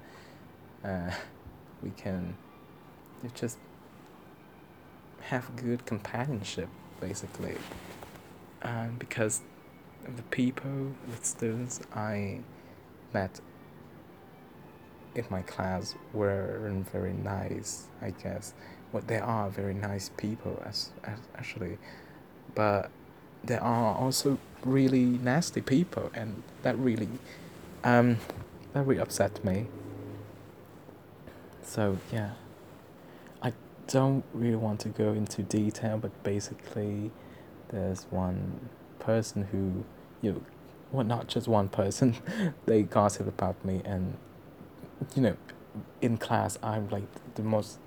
uh, 0.84 1.14
we 1.82 1.90
can, 1.90 2.36
just 3.34 3.58
have 5.20 5.54
good 5.56 5.84
companionship, 5.84 6.68
basically. 7.00 7.56
Um, 8.62 8.96
because 8.98 9.42
the 10.16 10.22
people, 10.22 10.94
the 11.08 11.25
students 11.25 11.80
I 11.94 12.40
met 13.12 13.40
in 15.18 15.25
my 15.30 15.42
class 15.42 15.94
weren't 16.12 16.90
very 16.90 17.12
nice, 17.12 17.87
I 18.02 18.11
guess. 18.11 18.54
Well, 18.92 19.02
they 19.06 19.18
are 19.18 19.50
very 19.50 19.75
nice 19.75 20.11
people, 20.16 20.62
as, 20.64 20.90
as 21.04 21.18
actually, 21.37 21.78
but 22.54 22.90
there 23.44 23.62
are 23.62 23.94
also 23.94 24.38
really 24.64 25.04
nasty 25.04 25.61
people, 25.61 26.11
and 26.14 26.42
that 26.62 26.78
really, 26.78 27.08
um, 27.85 28.18
that 28.73 28.87
really 28.87 29.00
upset 29.00 29.44
me. 29.44 29.66
So 31.62 31.99
yeah, 32.12 32.30
I 33.42 33.52
don't 33.88 34.25
really 34.32 34.56
want 34.56 34.80
to 34.80 34.88
go 34.88 35.12
into 35.12 35.42
detail, 35.42 35.99
but 35.99 36.23
basically, 36.23 37.11
there's 37.68 38.06
one 38.11 38.68
person 38.99 39.49
who, 39.50 39.85
you 40.23 40.32
know, 40.32 40.42
well, 40.92 41.04
not 41.04 41.26
just 41.26 41.49
one 41.49 41.68
person, 41.68 42.16
they 42.66 42.82
gossip 42.82 43.26
about 43.26 43.62
me 43.64 43.82
and 43.85 44.16
you 45.14 45.22
know, 45.22 45.37
in 46.00 46.16
class, 46.18 46.59
I'm 46.62 46.88
like 46.88 47.04
the 47.35 47.42
most 47.42 47.78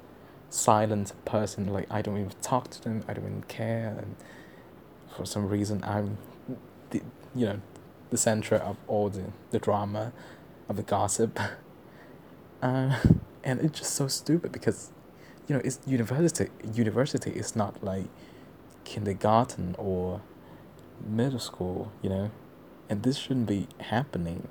silent 0.50 1.14
person. 1.26 1.68
Like 1.68 1.88
I 1.90 2.02
don't 2.02 2.18
even 2.18 2.32
talk 2.42 2.70
to 2.72 2.82
them. 2.82 3.04
I 3.08 3.14
don't 3.14 3.26
even 3.26 3.44
care. 3.44 3.96
And 3.98 4.16
for 5.16 5.26
some 5.26 5.48
reason, 5.48 5.84
I'm, 5.84 6.18
the, 6.92 7.02
you 7.36 7.46
know, 7.46 7.62
the 8.10 8.18
center 8.18 8.56
of 8.56 8.78
all 8.88 9.10
the 9.10 9.26
the 9.52 9.60
drama, 9.60 10.14
of 10.68 10.76
the 10.76 10.84
gossip. 10.84 11.40
Uh, 12.62 12.94
and 13.42 13.62
it's 13.62 13.80
just 13.80 13.94
so 13.94 14.10
stupid 14.10 14.52
because, 14.52 14.92
you 15.48 15.56
know, 15.56 15.62
it's 15.64 15.80
university. 15.86 16.50
University 16.74 17.32
is 17.32 17.56
not 17.56 17.82
like 17.82 18.08
kindergarten 18.84 19.76
or 19.78 20.20
middle 21.08 21.40
school. 21.40 21.90
You 22.02 22.10
know, 22.10 22.32
and 22.90 23.04
this 23.04 23.16
shouldn't 23.16 23.48
be 23.48 23.70
happening. 23.80 24.50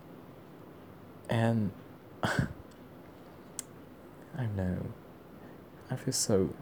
And 1.29 1.73
I 4.37 4.47
know. 4.57 4.87
I 5.91 5.97
feel 5.97 6.13
so 6.13 6.55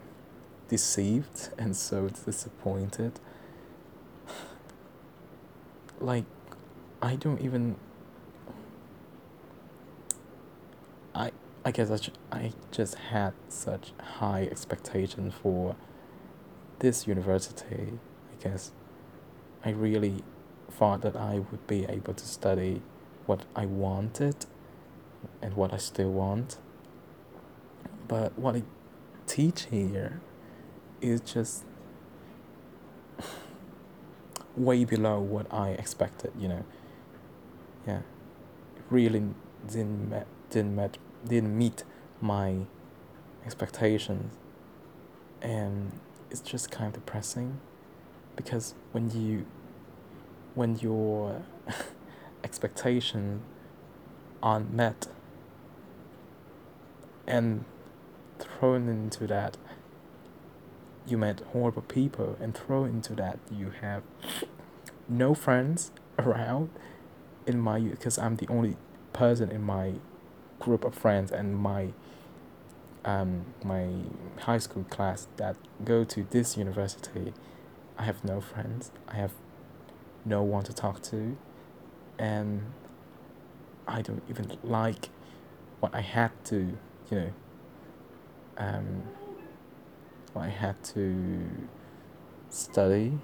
deceived 0.69 1.51
and 1.59 1.77
so 1.77 2.09
disappointed. 2.09 3.21
Like, 5.99 6.27
I 7.01 7.17
don't 7.17 7.41
even. 7.41 7.77
I 11.15 11.33
I 11.65 11.71
guess 11.71 11.91
I, 11.91 12.37
I 12.37 12.53
just 12.71 12.97
had 12.97 13.33
such 13.49 13.93
high 14.19 14.47
expectations 14.51 15.33
for 15.43 15.75
this 16.81 17.07
university. 17.07 17.99
I 18.31 18.43
guess 18.43 18.73
I 19.65 19.71
really 19.71 20.23
thought 20.71 21.01
that 21.01 21.17
I 21.17 21.39
would 21.51 21.67
be 21.67 21.87
able 21.87 22.15
to 22.15 22.27
study 22.27 22.83
what 23.25 23.47
I 23.57 23.67
wanted 23.67 24.47
and 25.47 25.55
what 25.55 25.73
I 25.73 25.77
still 25.77 26.11
want. 26.11 26.59
But 28.09 28.37
what 28.37 28.57
I 28.57 28.65
teach 29.29 29.67
here 29.71 30.21
is 31.01 31.21
just 31.21 31.65
way 34.57 34.85
below 34.85 35.21
what 35.21 35.47
I 35.55 35.71
expected, 35.71 36.33
you 36.37 36.49
know. 36.49 36.65
Yeah. 37.87 38.01
Really 38.91 39.23
didn't 39.69 40.11
met, 40.11 40.27
didn't 40.51 40.75
met, 40.75 40.99
didn't 41.25 41.57
meet 41.57 41.85
my 42.21 42.67
expectations. 43.45 44.35
And 45.41 45.93
it's 46.29 46.41
just 46.41 46.73
kind 46.73 46.89
of 46.89 46.95
depressing 46.95 47.61
because 48.35 48.75
when 48.91 49.13
you 49.13 49.47
when 50.57 50.77
your 50.79 51.43
expectations 52.43 53.43
aren't 54.43 54.73
met 54.73 55.07
and 57.27 57.65
thrown 58.39 58.89
into 58.89 59.27
that 59.27 59.57
you 61.07 61.17
met 61.17 61.41
horrible 61.53 61.83
people 61.83 62.37
and 62.41 62.55
thrown 62.55 62.89
into 62.89 63.15
that 63.15 63.39
you 63.51 63.73
have 63.81 64.03
no 65.09 65.35
friends 65.35 65.91
around 66.19 66.71
in 67.47 67.61
my 67.61 67.79
because 67.81 68.19
I'm 68.19 68.37
the 68.37 68.49
only 68.49 68.77
person 69.13 69.51
in 69.51 69.63
my 69.63 69.95
group 70.59 70.85
of 70.85 70.95
friends 70.95 71.31
and 71.31 71.57
my 71.57 71.93
um, 73.05 73.47
my 73.63 73.87
high 74.41 74.59
school 74.59 74.85
class 74.91 75.29
that 75.37 75.57
go 75.85 76.05
to 76.05 76.25
this 76.25 76.57
university. 76.57 77.33
I 77.97 78.03
have 78.03 78.25
no 78.25 78.41
friends. 78.41 78.91
I 79.09 79.15
have 79.15 79.33
no 80.25 80.43
one 80.43 80.65
to 80.65 80.73
talk 80.73 81.01
to. 81.03 81.37
And 82.19 82.73
I 83.87 84.03
don't 84.03 84.23
even 84.29 84.59
like 84.65 85.09
what 85.79 85.95
I 85.95 86.01
had 86.01 86.33
to 86.47 86.77
you 87.11 87.19
know, 87.19 87.33
um, 88.59 89.03
I 90.35 90.49
had 90.49 90.83
to 90.85 91.49
study 92.51 93.19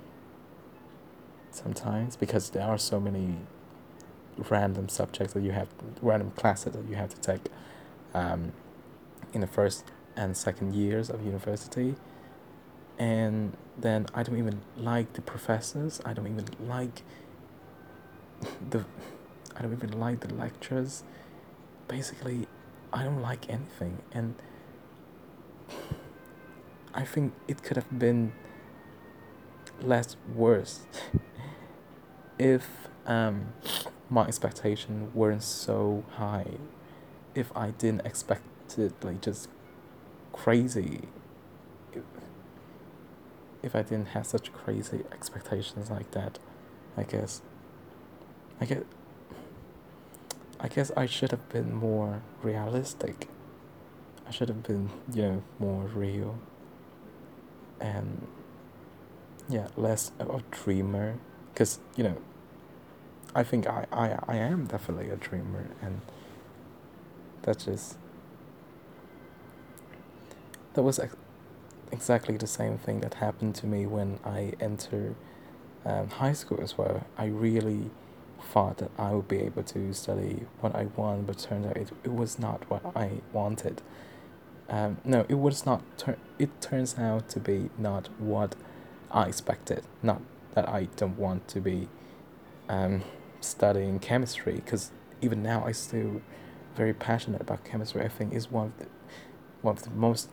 sometimes 1.51 2.17
because 2.17 2.51
there 2.51 2.63
are 2.63 2.79
so 2.79 2.99
many 2.99 3.37
random 4.51 4.89
subjects 4.89 5.35
that 5.35 5.43
you 5.43 5.53
have, 5.53 5.69
random 6.01 6.31
classes 6.33 6.73
that 6.73 6.89
you 6.89 6.97
have 6.97 7.11
to 7.11 7.21
take 7.21 7.51
um, 8.15 8.53
in 9.33 9.41
the 9.41 9.47
first 9.47 9.85
and 10.17 10.37
second 10.37 10.75
years 10.75 11.11
of 11.11 11.25
university. 11.25 11.95
And 12.99 13.57
then 13.77 14.07
I 14.15 14.23
don't 14.23 14.39
even 14.39 14.61
like 14.77 15.15
the 15.15 15.23
professors. 15.23 16.01
I 16.05 16.13
don't 16.13 16.27
even 16.27 16.47
like 16.67 17.03
the, 18.71 18.85
I 19.57 19.63
don't 19.63 19.73
even 19.73 19.99
like 19.99 20.21
the 20.21 20.35
lectures. 20.35 21.05
Basically, 21.89 22.47
I 22.93 23.05
don't 23.05 23.23
like 23.23 23.49
anything, 23.49 24.03
and 24.13 24.35
I 26.95 27.05
think 27.05 27.33
it 27.49 27.63
could 27.63 27.77
have 27.77 27.99
been 27.99 28.33
less 29.81 30.17
worse 30.35 30.87
if 32.39 32.89
um, 33.07 33.55
my 34.11 34.27
expectation 34.27 35.11
weren't 35.15 35.43
so 35.43 36.05
high. 36.17 36.59
If 37.35 37.51
I 37.57 37.71
didn't 37.71 38.07
expect 38.07 38.79
it 38.79 38.93
like 39.03 39.23
just 39.23 39.49
crazy. 40.33 41.09
If, 41.93 42.03
if 43.63 43.75
I 43.75 43.83
didn't 43.83 44.09
have 44.09 44.27
such 44.27 44.53
crazy 44.53 45.05
expectations 45.11 45.91
like 45.91 46.11
that, 46.11 46.39
I 46.97 47.05
guess 47.05 47.43
I 48.61 48.67
guess 48.67 48.83
I 50.63 50.69
guess 50.69 50.93
I 50.97 51.07
should 51.07 51.33
have 51.33 51.49
been 51.49 51.75
more 51.75 52.23
realistic. 52.43 53.29
I 54.27 54.31
should 54.31 54.49
have 54.49 54.63
been, 54.63 54.91
you 55.13 55.23
know, 55.23 55.43
more 55.59 55.85
real 55.87 56.39
and 57.81 58.27
yeah, 59.49 59.69
less 59.77 60.13
of 60.21 60.31
a 60.31 60.43
dreamer. 60.53 61.19
Because, 61.53 61.81
you 61.97 62.05
know, 62.05 62.17
I 63.35 63.43
think 63.43 63.67
I, 63.67 63.87
I, 63.93 64.19
I 64.29 64.37
am 64.37 64.67
definitely 64.67 65.11
a 65.11 65.17
dreamer, 65.17 65.69
and 65.83 66.01
that's 67.43 67.65
just. 67.65 67.97
That 70.75 70.83
was 70.83 70.99
ex- 70.99 71.17
exactly 71.91 72.37
the 72.37 72.47
same 72.47 72.79
thing 72.79 73.01
that 73.01 73.15
happened 73.15 73.55
to 73.57 73.67
me 73.67 73.85
when 73.85 74.19
I 74.25 74.55
entered 74.61 75.15
um, 75.85 76.09
high 76.09 76.33
school 76.33 76.61
as 76.63 76.79
well. 76.79 77.05
I 77.19 77.27
really 77.27 77.91
thought 78.43 78.79
that 78.79 78.91
I 78.99 79.13
would 79.13 79.29
be 79.29 79.39
able 79.39 79.63
to 79.63 79.93
study 79.93 80.47
what 80.61 80.75
I 80.75 80.85
want, 80.97 81.27
but 81.27 81.39
turned 81.39 81.67
out 81.67 81.77
it, 81.77 81.91
it 82.05 82.13
was 82.13 82.39
not 82.39 82.69
what 82.71 82.85
I 82.95 83.21
wanted. 83.33 83.83
Um, 84.69 84.99
no, 85.05 85.27
it 85.29 85.35
was 85.35 85.67
not. 85.67 85.83
Tur- 85.99 86.19
it 86.39 86.61
turns 86.61 86.99
out 86.99 87.29
to 87.31 87.41
be 87.41 87.71
not 87.79 88.09
what 88.19 88.55
I 89.11 89.25
expected. 89.27 89.85
Not 90.03 90.23
that 90.55 90.69
I 90.69 90.89
don't 90.97 91.19
want 91.19 91.49
to 91.49 91.61
be 91.61 91.89
um, 92.69 93.03
studying 93.41 93.99
chemistry, 93.99 94.55
because 94.55 94.91
even 95.21 95.43
now 95.43 95.65
I 95.65 95.73
still 95.73 96.23
very 96.75 96.95
passionate 96.95 97.41
about 97.41 97.65
chemistry. 97.65 98.03
I 98.03 98.09
think 98.09 98.33
is 98.33 98.51
one 98.51 98.67
of 98.67 98.79
the 98.79 98.87
one 99.61 99.77
of 99.77 99.83
the 99.83 99.91
most 99.91 100.29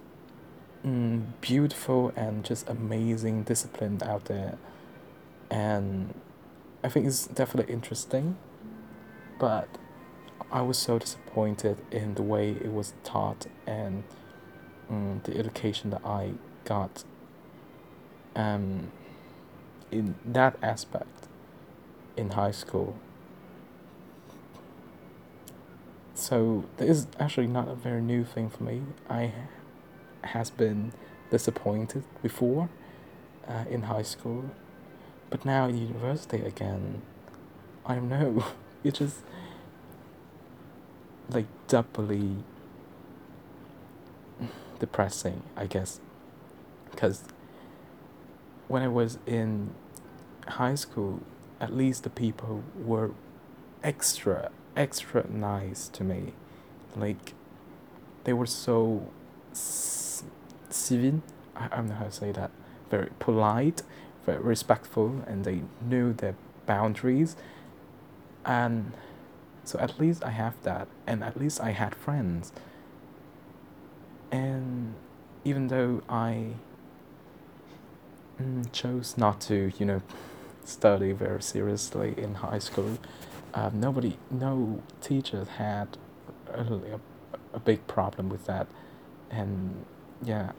mm, 0.86 1.24
beautiful 1.42 2.12
and 2.16 2.44
just 2.44 2.68
amazing 2.70 3.44
discipline 3.44 4.00
out 4.04 4.26
there, 4.26 4.58
and 5.50 6.14
I 6.84 6.90
think 6.90 7.06
it's 7.06 7.28
definitely 7.28 7.74
interesting, 7.74 8.38
but 9.38 9.68
I 10.52 10.62
was 10.62 10.78
so 10.78 10.98
disappointed 10.98 11.78
in 11.92 12.16
the 12.16 12.24
way 12.24 12.52
it 12.52 12.72
was 12.72 12.94
taught 13.04 13.48
and 13.68 14.04
um, 14.90 15.22
the 15.24 15.38
education 15.38 15.90
that 15.92 16.06
I 16.06 16.34
got 16.64 17.04
um, 18.36 18.92
in 19.92 20.16
that 20.26 20.58
aspect 20.62 21.28
in 22.16 22.32
high 22.32 22.52
school. 22.52 22.96
So 26.16 26.66
this 26.78 26.90
is 26.90 27.08
actually 27.20 27.48
not 27.48 27.68
a 27.68 27.76
very 27.76 28.02
new 28.02 28.24
thing 28.24 28.50
for 28.50 28.64
me. 28.64 28.82
I 29.10 29.34
has 30.22 30.50
been 30.50 30.92
disappointed 31.32 32.04
before 32.22 32.70
uh, 33.48 33.66
in 33.70 33.84
high 33.84 34.02
school, 34.02 34.52
but 35.30 35.46
now 35.46 35.68
in 35.68 35.78
university 35.78 36.42
again, 36.42 37.02
I 37.86 37.96
don't 37.96 38.10
know. 38.10 38.46
It 38.82 38.94
just 38.94 39.18
like 41.30 41.48
doubly 41.68 42.38
depressing, 44.80 45.44
I 45.56 45.66
guess. 45.66 46.00
Because 46.90 47.24
when 48.70 48.82
I 48.82 48.88
was 48.88 49.20
in 49.26 49.72
high 50.48 50.76
school, 50.76 51.22
at 51.60 51.76
least 51.76 52.04
the 52.04 52.10
people 52.10 52.64
were 52.82 53.12
extra, 53.84 54.50
extra 54.76 55.26
nice 55.30 55.88
to 55.90 56.04
me. 56.04 56.34
Like, 56.96 57.34
they 58.24 58.34
were 58.34 58.46
so 58.46 59.10
civil, 59.54 61.22
I, 61.56 61.66
I 61.66 61.68
don't 61.78 61.90
know 61.90 61.96
how 61.96 62.06
to 62.06 62.12
say 62.12 62.32
that, 62.32 62.52
very 62.90 63.10
polite, 63.20 63.84
very 64.26 64.40
respectful, 64.40 65.24
and 65.28 65.44
they 65.46 65.64
knew 65.82 66.14
their 66.14 66.36
boundaries. 66.66 67.36
And 68.46 68.94
so 69.64 69.80
at 69.80 70.00
least 70.00 70.24
I 70.24 70.32
have 70.32 70.62
that, 70.64 70.88
and 71.06 71.24
at 71.24 71.40
least 71.40 71.62
I 71.62 71.72
had 71.72 71.96
friends 71.96 72.52
and 74.32 74.94
even 75.44 75.68
though 75.68 76.02
I 76.10 76.54
mm, 78.42 78.72
chose 78.72 79.18
not 79.18 79.42
to, 79.42 79.72
you 79.78 79.86
know, 79.86 80.02
study 80.64 81.12
very 81.12 81.42
seriously 81.42 82.14
in 82.18 82.36
high 82.36 82.60
school, 82.60 82.98
um, 83.54 83.80
nobody, 83.80 84.18
no 84.30 84.82
teachers 85.02 85.48
had 85.48 85.98
really 86.56 86.92
a, 86.92 87.00
a 87.54 87.60
big 87.60 87.86
problem 87.88 88.30
with 88.30 88.46
that, 88.46 88.68
and 89.32 89.86
yeah, 90.24 90.52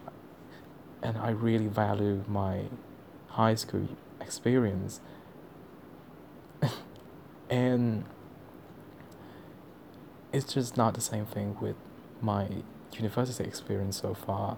and 1.02 1.16
I 1.18 1.30
really 1.30 1.68
value 1.68 2.24
my 2.26 2.64
high 3.30 3.54
school 3.54 3.88
experience, 4.20 5.00
and 7.50 8.04
it's 10.32 10.54
just 10.54 10.76
not 10.76 10.94
the 10.94 11.00
same 11.00 11.26
thing 11.26 11.56
with 11.60 11.76
my 12.20 12.48
university 12.92 13.44
experience 13.44 14.00
so 14.00 14.14
far, 14.14 14.56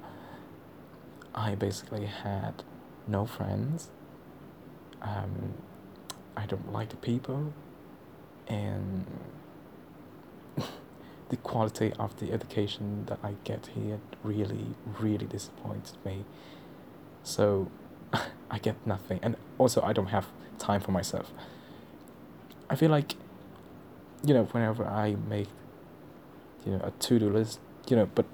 I 1.35 1.55
basically 1.55 2.07
had 2.07 2.63
no 3.07 3.27
friends. 3.27 3.91
Um, 5.01 5.55
I 6.37 6.47
don't 6.47 6.73
like 6.73 6.91
the 6.91 6.97
people, 6.97 7.53
and 8.49 9.07
the 11.29 11.37
quality 11.37 11.93
of 11.99 12.19
the 12.19 12.33
education 12.33 13.05
that 13.07 13.19
I 13.23 13.35
get 13.45 13.71
here 13.75 14.01
really, 14.23 14.75
really 15.01 15.27
disappoints 15.27 15.95
me. 16.05 16.25
So 17.23 17.71
I 18.53 18.59
get 18.59 18.77
nothing, 18.87 19.19
and 19.23 19.35
also 19.59 19.83
I 19.83 19.93
don't 19.93 20.09
have 20.09 20.29
time 20.59 20.81
for 20.81 20.93
myself. 20.93 21.33
I 22.71 22.77
feel 22.77 22.91
like, 22.91 23.17
you 24.25 24.33
know, 24.35 24.45
whenever 24.45 24.87
I 24.87 25.17
make, 25.29 25.49
you 26.65 26.73
know, 26.73 26.81
a 26.85 26.91
to 26.91 27.19
do 27.19 27.29
list 27.29 27.59
you 27.89 27.97
know, 27.97 28.09
but 28.15 28.27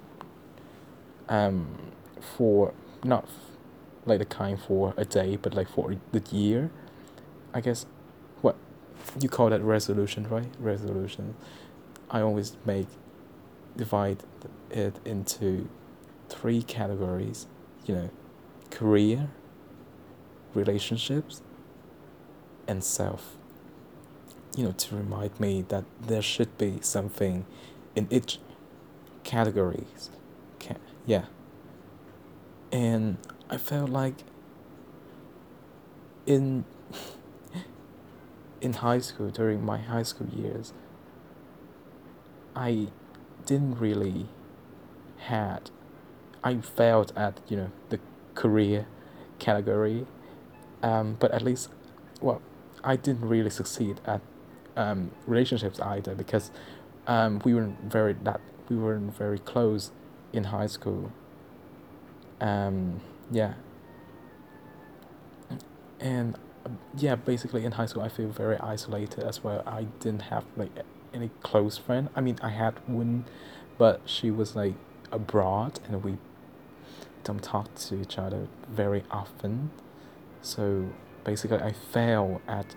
um, 1.27 1.91
for 2.19 2.73
not 3.03 3.27
like 4.05 4.19
the 4.19 4.25
kind 4.25 4.59
for 4.59 4.93
a 4.97 5.05
day, 5.05 5.35
but 5.35 5.53
like 5.53 5.69
for 5.69 5.95
the 6.11 6.23
year, 6.35 6.71
I 7.53 7.61
guess 7.61 7.85
what 8.41 8.55
you 9.19 9.29
call 9.29 9.49
that 9.49 9.61
resolution, 9.61 10.27
right? 10.27 10.51
Resolution. 10.59 11.35
I 12.09 12.21
always 12.21 12.57
make 12.65 12.87
divide 13.77 14.23
it 14.71 14.95
into 15.05 15.69
three 16.27 16.61
categories, 16.63 17.47
you 17.85 17.95
know, 17.95 18.09
career, 18.71 19.29
relationships, 20.53 21.41
and 22.67 22.83
self. 22.83 23.37
You 24.55 24.65
know, 24.65 24.71
to 24.71 24.95
remind 24.95 25.39
me 25.39 25.63
that 25.69 25.85
there 26.01 26.21
should 26.21 26.57
be 26.57 26.79
something 26.81 27.45
in 27.95 28.07
each 28.09 28.39
categories. 29.23 30.09
yeah. 31.05 31.25
And 32.71 33.17
I 33.49 33.57
felt 33.57 33.89
like 33.89 34.15
in 36.25 36.65
in 38.61 38.73
high 38.73 38.99
school 38.99 39.29
during 39.29 39.65
my 39.65 39.77
high 39.79 40.03
school 40.03 40.27
years 40.27 40.73
I 42.55 42.87
didn't 43.45 43.79
really 43.79 44.27
had 45.17 45.71
I 46.43 46.57
failed 46.57 47.11
at 47.15 47.39
you 47.47 47.57
know 47.57 47.71
the 47.89 47.99
career 48.35 48.85
category 49.39 50.05
um, 50.83 51.17
but 51.19 51.31
at 51.31 51.41
least 51.41 51.69
well 52.21 52.41
I 52.83 52.95
didn't 52.95 53.27
really 53.27 53.49
succeed 53.49 53.99
at 54.05 54.21
um, 54.75 55.11
relationships 55.25 55.79
either 55.79 56.15
because 56.15 56.51
um, 57.07 57.41
we 57.43 57.53
weren't 57.53 57.79
very 57.81 58.13
that 58.23 58.39
we 58.69 58.75
weren't 58.75 59.15
very 59.15 59.39
close 59.39 59.91
in 60.31 60.45
high 60.45 60.67
school. 60.67 61.11
Um, 62.39 63.01
yeah. 63.31 63.53
And 65.99 66.37
yeah, 66.95 67.15
basically 67.15 67.65
in 67.65 67.73
high 67.73 67.87
school, 67.87 68.03
I 68.03 68.09
feel 68.09 68.29
very 68.29 68.57
isolated 68.57 69.23
as 69.23 69.43
well. 69.43 69.63
I 69.65 69.83
didn't 69.99 70.23
have 70.23 70.45
like 70.55 70.71
any 71.13 71.31
close 71.41 71.77
friend. 71.77 72.09
I 72.15 72.21
mean, 72.21 72.37
I 72.41 72.49
had 72.49 72.75
one, 72.87 73.25
but 73.77 74.01
she 74.05 74.31
was 74.31 74.55
like 74.55 74.75
abroad, 75.11 75.79
and 75.87 76.03
we 76.03 76.17
don't 77.23 77.43
talk 77.43 77.73
to 77.75 77.99
each 77.99 78.17
other 78.17 78.47
very 78.69 79.03
often. 79.11 79.71
So 80.41 80.89
basically, 81.23 81.59
I 81.59 81.73
fail 81.73 82.41
at 82.47 82.75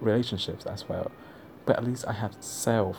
relationships 0.00 0.66
as 0.66 0.88
well. 0.88 1.10
But 1.66 1.78
at 1.78 1.84
least 1.84 2.06
I 2.06 2.12
have 2.12 2.36
self 2.40 2.98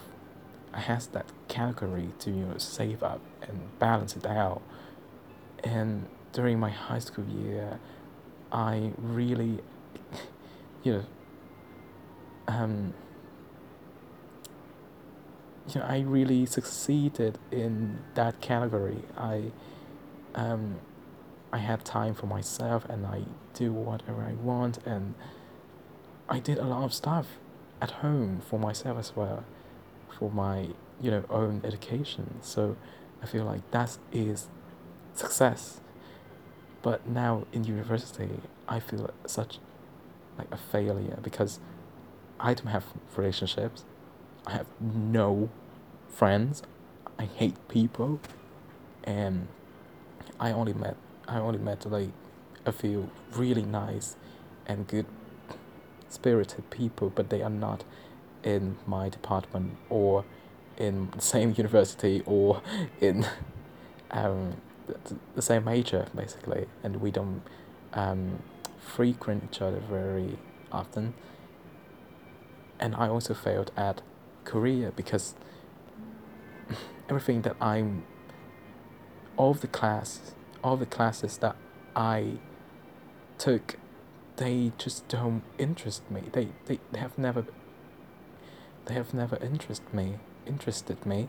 I 0.73 0.79
has 0.79 1.07
that 1.07 1.25
category 1.47 2.09
to 2.19 2.29
you 2.29 2.45
know 2.45 2.57
save 2.57 3.03
up 3.03 3.21
and 3.41 3.77
balance 3.79 4.15
it 4.15 4.25
out. 4.25 4.61
And 5.63 6.07
during 6.31 6.59
my 6.59 6.69
high 6.69 6.99
school 6.99 7.25
year, 7.25 7.79
I 8.51 8.91
really, 8.97 9.59
you 10.83 10.93
know, 10.93 11.05
um, 12.47 12.93
you 15.67 15.79
know, 15.79 15.85
I 15.85 15.99
really 15.99 16.45
succeeded 16.45 17.37
in 17.51 17.99
that 18.15 18.41
category. 18.41 19.03
I, 19.17 19.51
um, 20.35 20.79
I 21.53 21.57
had 21.57 21.83
time 21.83 22.13
for 22.13 22.27
myself, 22.27 22.85
and 22.89 23.05
I 23.05 23.23
do 23.53 23.73
whatever 23.73 24.23
I 24.23 24.33
want, 24.33 24.79
and 24.85 25.15
I 26.29 26.39
did 26.39 26.57
a 26.57 26.65
lot 26.65 26.83
of 26.83 26.93
stuff 26.93 27.27
at 27.81 27.91
home 27.91 28.41
for 28.47 28.57
myself 28.59 28.97
as 28.97 29.15
well, 29.15 29.43
for 30.17 30.31
my 30.31 30.69
you 31.01 31.11
know 31.11 31.25
own 31.29 31.61
education. 31.63 32.39
So 32.41 32.77
I 33.21 33.25
feel 33.25 33.43
like 33.43 33.69
that 33.71 33.97
is 34.11 34.47
success. 35.13 35.81
But 36.81 37.07
now 37.07 37.45
in 37.51 37.63
university, 37.63 38.39
I 38.67 38.79
feel 38.79 39.09
such 39.25 39.59
like 40.37 40.47
a 40.51 40.57
failure 40.57 41.19
because 41.21 41.59
I 42.39 42.53
don't 42.53 42.67
have 42.67 42.85
relationships. 43.15 43.83
I 44.47 44.53
have 44.53 44.67
no 44.79 45.49
friends. 46.09 46.63
I 47.19 47.25
hate 47.25 47.55
people, 47.67 48.19
and 49.03 49.47
I 50.39 50.51
only 50.51 50.73
met 50.73 50.95
I 51.27 51.39
only 51.39 51.60
met 51.60 51.86
like 51.89 52.10
a 52.65 52.71
few 52.71 53.10
really 53.34 53.63
nice 53.63 54.15
and 54.67 54.88
good 54.88 55.05
spirited 56.10 56.69
people, 56.69 57.10
but 57.10 57.29
they 57.29 57.41
are 57.41 57.49
not 57.49 57.84
in 58.43 58.77
my 58.86 59.10
department 59.10 59.77
or 59.89 60.25
in 60.77 61.10
the 61.15 61.21
same 61.21 61.53
university 61.57 62.23
or 62.25 62.62
in 63.01 63.25
um, 64.12 64.55
the, 65.36 65.41
same 65.41 65.63
major 65.63 66.07
basically, 66.15 66.67
and 66.84 66.97
we 66.97 67.12
don't 67.12 67.41
um, 67.93 68.41
frequent 68.79 69.43
each 69.45 69.62
other 69.62 69.79
very 69.79 70.38
often. 70.71 71.13
And 72.79 72.95
I 72.95 73.07
also 73.07 73.34
failed 73.34 73.71
at 73.77 74.01
Korea 74.43 74.91
because 74.95 75.36
everything 77.10 77.43
that 77.43 77.55
I'm, 77.62 78.03
all 79.38 79.53
the 79.53 79.67
class, 79.67 80.34
all 80.63 80.78
the 80.78 80.86
classes 80.86 81.38
that 81.38 81.56
I 81.95 82.38
took, 83.38 83.78
they 84.38 84.71
just 84.78 85.08
don't 85.08 85.43
interest 85.58 86.10
me. 86.10 86.24
They, 86.32 86.50
they, 86.65 86.80
they 86.91 87.00
have 87.00 87.17
never, 87.17 87.45
they 88.86 88.93
have 88.93 89.13
never 89.13 89.38
interested 89.38 89.93
me, 89.93 90.15
interested 90.45 91.06
me. 91.06 91.28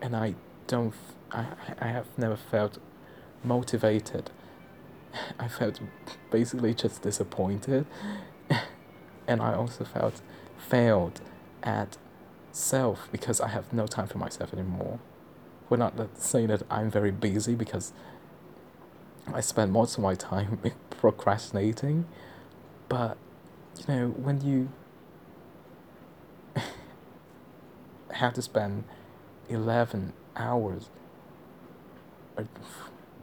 And 0.00 0.14
I 0.14 0.34
don't, 0.66 0.94
I, 1.32 1.46
I 1.80 1.88
have 1.88 2.06
never 2.16 2.36
felt 2.36 2.78
motivated. 3.42 4.30
I 5.38 5.48
felt 5.48 5.80
basically 6.30 6.74
just 6.74 7.02
disappointed. 7.02 7.86
and 9.26 9.40
I 9.40 9.54
also 9.54 9.84
felt 9.84 10.20
failed 10.56 11.20
at 11.62 11.96
self 12.52 13.08
because 13.12 13.40
I 13.40 13.48
have 13.48 13.72
no 13.72 13.86
time 13.86 14.06
for 14.06 14.18
myself 14.18 14.52
anymore. 14.52 14.98
We're 15.68 15.76
not 15.76 15.94
saying 16.18 16.48
that 16.48 16.62
I'm 16.70 16.90
very 16.90 17.10
busy 17.10 17.54
because 17.54 17.92
I 19.32 19.40
spend 19.40 19.72
most 19.72 19.98
of 19.98 20.02
my 20.02 20.14
time 20.14 20.58
procrastinating, 20.90 22.06
but 22.88 23.18
you 23.78 23.94
know, 23.94 24.08
when 24.08 24.40
you 24.40 24.70
have 28.12 28.32
to 28.34 28.42
spend 28.42 28.84
11 29.48 30.12
hours 30.36 30.88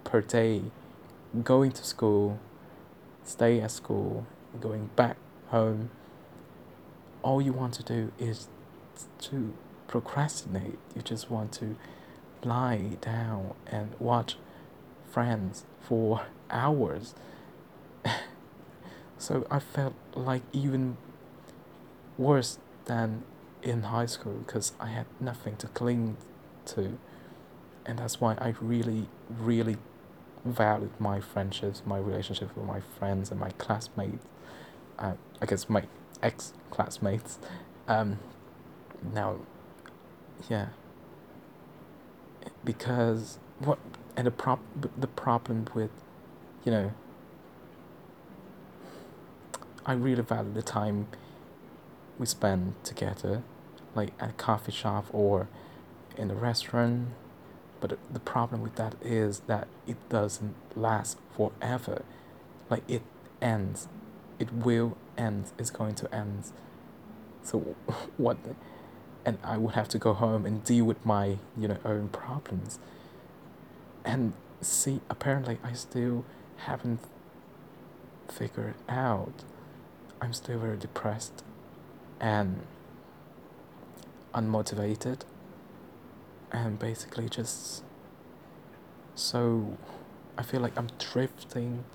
per 0.03 0.21
day 0.21 0.63
going 1.43 1.71
to 1.71 1.84
school, 1.84 2.39
stay 3.23 3.60
at 3.60 3.71
school, 3.71 4.25
going 4.60 4.89
back 4.95 5.17
home, 5.47 5.89
all 7.23 7.41
you 7.41 7.53
want 7.53 7.73
to 7.73 7.84
do 7.84 8.12
is 8.19 8.47
to 9.19 9.53
procrastinate. 9.88 10.77
You 10.95 11.01
just 11.01 11.29
want 11.29 11.51
to 11.53 11.75
lie 12.45 12.97
down 13.01 13.53
and 13.67 13.93
watch 13.99 14.38
friends 15.12 15.65
for 15.81 16.21
hours. 16.49 17.15
so 19.17 19.45
I 19.49 19.60
felt 19.60 19.93
like 20.13 20.43
even 20.53 20.97
worse 22.17 22.60
than 22.86 23.23
in 23.62 23.84
high 23.84 24.05
school 24.05 24.43
because 24.45 24.73
I 24.79 24.88
had 24.88 25.08
nothing 25.19 25.58
to 25.58 25.67
cling 25.67 26.17
to. 26.67 26.97
And 27.86 27.99
that's 27.99 28.21
why 28.21 28.36
I 28.36 28.55
really, 28.62 29.08
really 29.29 29.77
valued 30.43 30.91
my 30.99 31.19
friendships, 31.19 31.81
my 31.86 31.97
relationships 31.97 32.55
with 32.55 32.65
my 32.65 32.81
friends 32.99 33.31
and 33.31 33.39
my 33.39 33.49
classmates. 33.51 34.25
Uh, 34.97 35.13
I 35.41 35.45
guess 35.45 35.69
my 35.69 35.84
ex 36.21 36.53
classmates. 36.69 37.39
Um, 37.88 38.19
now, 39.13 39.38
yeah. 40.49 40.67
Because 42.65 43.38
what 43.60 43.80
and 44.17 44.28
the 44.28 44.32
prop 44.32 44.60
the 44.97 45.08
problem 45.08 45.67
with, 45.73 45.91
you 46.63 46.71
know. 46.71 46.91
I 49.86 49.93
really 49.93 50.23
value 50.23 50.51
the 50.51 50.63
time 50.63 51.08
we 52.17 52.25
spend 52.25 52.73
together, 52.84 53.43
like 53.93 54.13
at 54.19 54.32
a 54.32 54.34
coffee 54.34 54.71
shop 54.71 55.06
or 55.13 55.47
in 56.17 56.32
a 56.32 56.36
restaurant. 56.36 57.10
But 57.80 57.99
the 58.12 58.19
problem 58.19 58.62
with 58.62 58.75
that 58.75 58.95
is 59.01 59.41
that 59.41 59.67
it 59.86 59.97
doesn't 60.10 60.56
last 60.75 61.17
forever. 61.36 62.04
Like 62.69 62.84
it 62.89 63.04
ends. 63.41 63.88
It 64.39 64.51
will 64.51 64.97
end. 65.17 65.51
It's 65.60 65.69
going 65.69 65.95
to 65.95 66.13
end. 66.13 66.51
So 67.43 67.60
what? 68.17 68.38
And 69.25 69.39
I 69.43 69.57
would 69.57 69.73
have 69.73 69.88
to 69.89 69.97
go 69.97 70.13
home 70.13 70.45
and 70.45 70.63
deal 70.63 70.85
with 70.85 71.03
my 71.05 71.38
you 71.57 71.67
know 71.67 71.77
own 71.83 72.09
problems. 72.09 72.79
And 74.03 74.33
see, 74.61 75.01
apparently 75.09 75.57
I 75.63 75.73
still 75.73 76.25
haven't 76.57 76.99
figured 78.27 78.75
out. 78.88 79.43
I'm 80.21 80.33
still 80.33 80.59
very 80.59 80.77
depressed 80.77 81.43
and 82.19 82.61
unmotivated 84.33 85.21
and 86.51 86.77
basically 86.79 87.29
just 87.29 87.83
so 89.13 89.77
I 90.38 90.43
feel 90.43 90.61
like 90.61 90.77
I'm 90.77 90.89
drifting 90.99 91.85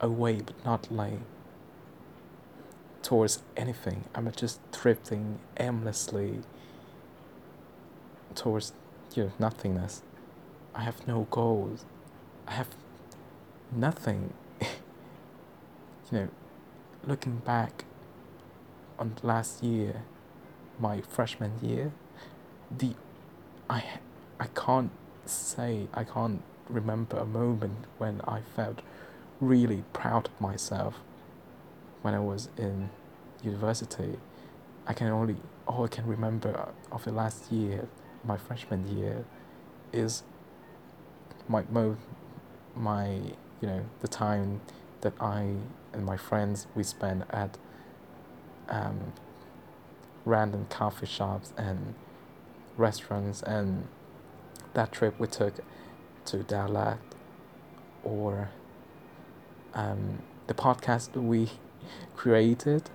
away 0.00 0.40
but 0.40 0.64
not 0.64 0.90
like 0.90 1.20
towards 3.02 3.42
anything. 3.56 4.04
I'm 4.14 4.30
just 4.32 4.60
drifting 4.72 5.38
aimlessly 5.58 6.40
towards 8.38 8.72
you 9.14 9.24
know, 9.24 9.32
nothingness. 9.38 10.02
I 10.74 10.82
have 10.82 11.06
no 11.06 11.26
goals. 11.30 11.84
I 12.46 12.52
have 12.52 12.68
nothing. 13.72 14.32
you 14.60 14.68
know, 16.12 16.28
looking 17.04 17.38
back 17.38 17.84
on 18.98 19.16
last 19.22 19.62
year, 19.62 20.02
my 20.78 21.00
freshman 21.00 21.52
year, 21.60 21.92
the 22.70 22.94
I 23.68 23.82
I 24.38 24.46
can't 24.54 24.92
say 25.26 25.88
I 25.92 26.04
can't 26.04 26.42
remember 26.68 27.18
a 27.18 27.26
moment 27.26 27.86
when 27.98 28.20
I 28.22 28.40
felt 28.54 28.80
really 29.40 29.84
proud 29.92 30.26
of 30.26 30.40
myself 30.40 30.94
when 32.02 32.14
I 32.14 32.20
was 32.20 32.48
in 32.56 32.90
university. 33.42 34.18
I 34.86 34.92
can 34.92 35.08
only 35.08 35.36
all 35.66 35.84
I 35.84 35.88
can 35.88 36.06
remember 36.06 36.68
of 36.92 37.04
the 37.04 37.12
last 37.12 37.52
year, 37.52 37.88
my 38.24 38.36
freshman 38.36 38.96
year, 38.96 39.24
is 39.92 40.22
my 41.48 41.64
mo 41.70 41.96
my 42.76 43.06
you 43.60 43.68
know 43.68 43.84
the 44.00 44.08
time 44.08 44.60
that 45.00 45.14
I 45.20 45.54
and 45.92 46.04
my 46.04 46.16
friends 46.16 46.66
we 46.74 46.82
spent 46.82 47.24
at 47.30 47.56
um, 48.68 49.12
random 50.24 50.66
coffee 50.68 51.06
shops 51.06 51.52
and 51.56 51.94
restaurants. 52.76 53.42
And 53.42 53.88
that 54.74 54.92
trip 54.92 55.18
we 55.18 55.26
took 55.26 55.54
to 56.26 56.38
Dalat 56.38 56.98
or 58.04 58.50
um, 59.74 60.22
the 60.46 60.54
podcast 60.54 61.12
we 61.14 61.50
created 62.16 62.90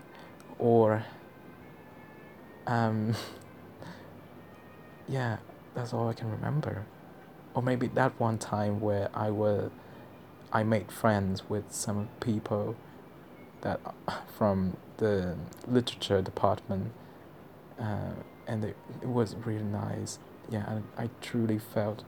or 0.60 1.06
um, 2.68 3.16
yeah 5.08 5.38
that's 5.74 5.94
all 5.94 6.08
I 6.08 6.14
can 6.14 6.30
remember. 6.30 6.86
Or 7.54 7.62
maybe 7.62 7.88
that 7.88 8.20
one 8.20 8.38
time 8.38 8.80
where 8.80 9.10
I 9.14 9.30
was 9.30 9.72
I 10.52 10.64
made 10.64 10.92
friends 10.92 11.50
with 11.50 11.66
some 11.72 12.10
people 12.20 12.76
that 13.62 13.80
from 14.38 14.78
the 14.98 15.36
literature 15.68 16.22
department 16.22 16.92
uh, 17.80 18.14
and 18.48 18.64
it, 18.64 18.78
it 19.02 19.08
was 19.08 19.36
really 19.36 19.64
nice. 19.64 20.20
Yeah 20.50 20.70
and 20.70 20.84
I 20.98 21.10
truly 21.22 21.60
felt 21.60 22.04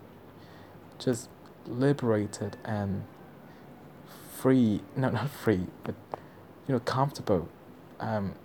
just 1.00 1.30
liberated 1.66 2.58
and 2.64 3.04
free 4.38 4.82
no 4.96 5.10
not 5.10 5.30
free 5.30 5.68
but 5.84 5.96
you 6.68 6.74
know 6.74 6.80
comfortable. 6.80 7.50
Um, 8.00 8.36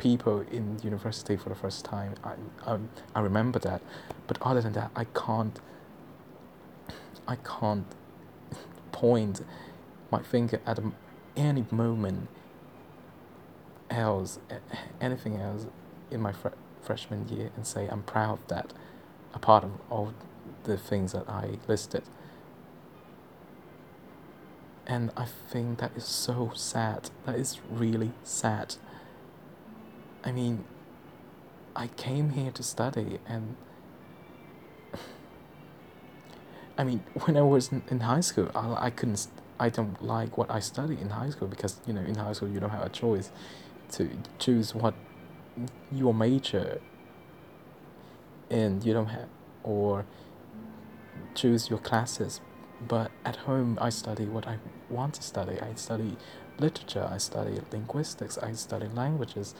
people 0.00 0.40
in 0.50 0.78
university 0.82 1.36
for 1.36 1.50
the 1.50 1.54
first 1.54 1.84
time 1.84 2.14
I, 2.24 2.32
I, 2.66 2.78
I 3.14 3.20
remember 3.20 3.58
that 3.60 3.82
but 4.26 4.38
other 4.42 4.62
than 4.62 4.72
that 4.72 4.90
I 4.96 5.04
can't 5.04 5.60
I 7.28 7.36
can't 7.36 7.86
point 8.92 9.42
my 10.10 10.22
finger 10.22 10.60
at 10.66 10.80
any 11.36 11.64
moment 11.70 12.28
else, 13.90 14.38
anything 15.00 15.36
else 15.36 15.66
in 16.10 16.20
my 16.20 16.32
fr- 16.32 16.48
freshman 16.82 17.28
year 17.28 17.50
and 17.56 17.66
say 17.66 17.88
I'm 17.88 18.02
proud 18.02 18.40
of 18.40 18.48
that, 18.48 18.72
apart 19.34 19.64
of 19.64 19.72
all 19.90 20.14
the 20.64 20.76
things 20.76 21.12
that 21.12 21.28
I 21.28 21.58
listed. 21.68 22.02
And 24.86 25.10
I 25.16 25.26
think 25.26 25.78
that 25.78 25.92
is 25.96 26.04
so 26.04 26.52
sad. 26.54 27.10
That 27.26 27.36
is 27.36 27.60
really 27.70 28.12
sad. 28.24 28.76
I 30.24 30.32
mean, 30.32 30.64
I 31.74 31.86
came 31.88 32.30
here 32.30 32.50
to 32.52 32.62
study 32.62 33.18
and 33.26 33.56
I 36.78 36.84
mean, 36.84 37.02
when 37.24 37.36
I 37.36 37.42
was 37.42 37.70
in 37.72 38.00
high 38.00 38.20
school, 38.20 38.50
I, 38.54 38.86
I 38.86 38.90
couldn't, 38.90 39.26
I 39.58 39.68
don't 39.68 40.02
like 40.02 40.38
what 40.38 40.50
I 40.50 40.60
study 40.60 40.98
in 41.00 41.10
high 41.10 41.30
school 41.30 41.48
because, 41.48 41.80
you 41.86 41.92
know, 41.92 42.02
in 42.02 42.14
high 42.14 42.32
school 42.32 42.48
you 42.48 42.60
don't 42.60 42.70
have 42.70 42.86
a 42.86 42.88
choice 42.88 43.30
to 43.92 44.08
choose 44.38 44.74
what 44.74 44.94
your 45.92 46.14
major 46.14 46.80
in, 48.48 48.82
you 48.82 48.92
don't 48.92 49.06
have, 49.06 49.28
or 49.62 50.04
choose 51.34 51.70
your 51.70 51.78
classes. 51.78 52.40
But 52.86 53.10
at 53.24 53.36
home, 53.36 53.78
I 53.80 53.90
study 53.90 54.24
what 54.24 54.46
I 54.46 54.58
want 54.88 55.14
to 55.14 55.22
study. 55.22 55.60
I 55.60 55.74
study 55.74 56.16
literature, 56.58 57.08
I 57.10 57.18
study 57.18 57.60
linguistics, 57.72 58.38
I 58.38 58.52
study 58.52 58.88
languages, 58.88 59.54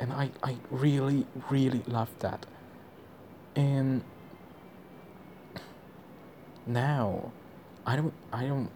and 0.00 0.12
I, 0.12 0.30
I 0.42 0.56
really, 0.70 1.26
really 1.50 1.82
love 1.86 2.08
that. 2.20 2.46
And 3.54 4.02
now 6.66 7.32
I 7.86 7.96
don't 7.96 8.14
I 8.32 8.46
don't 8.46 8.70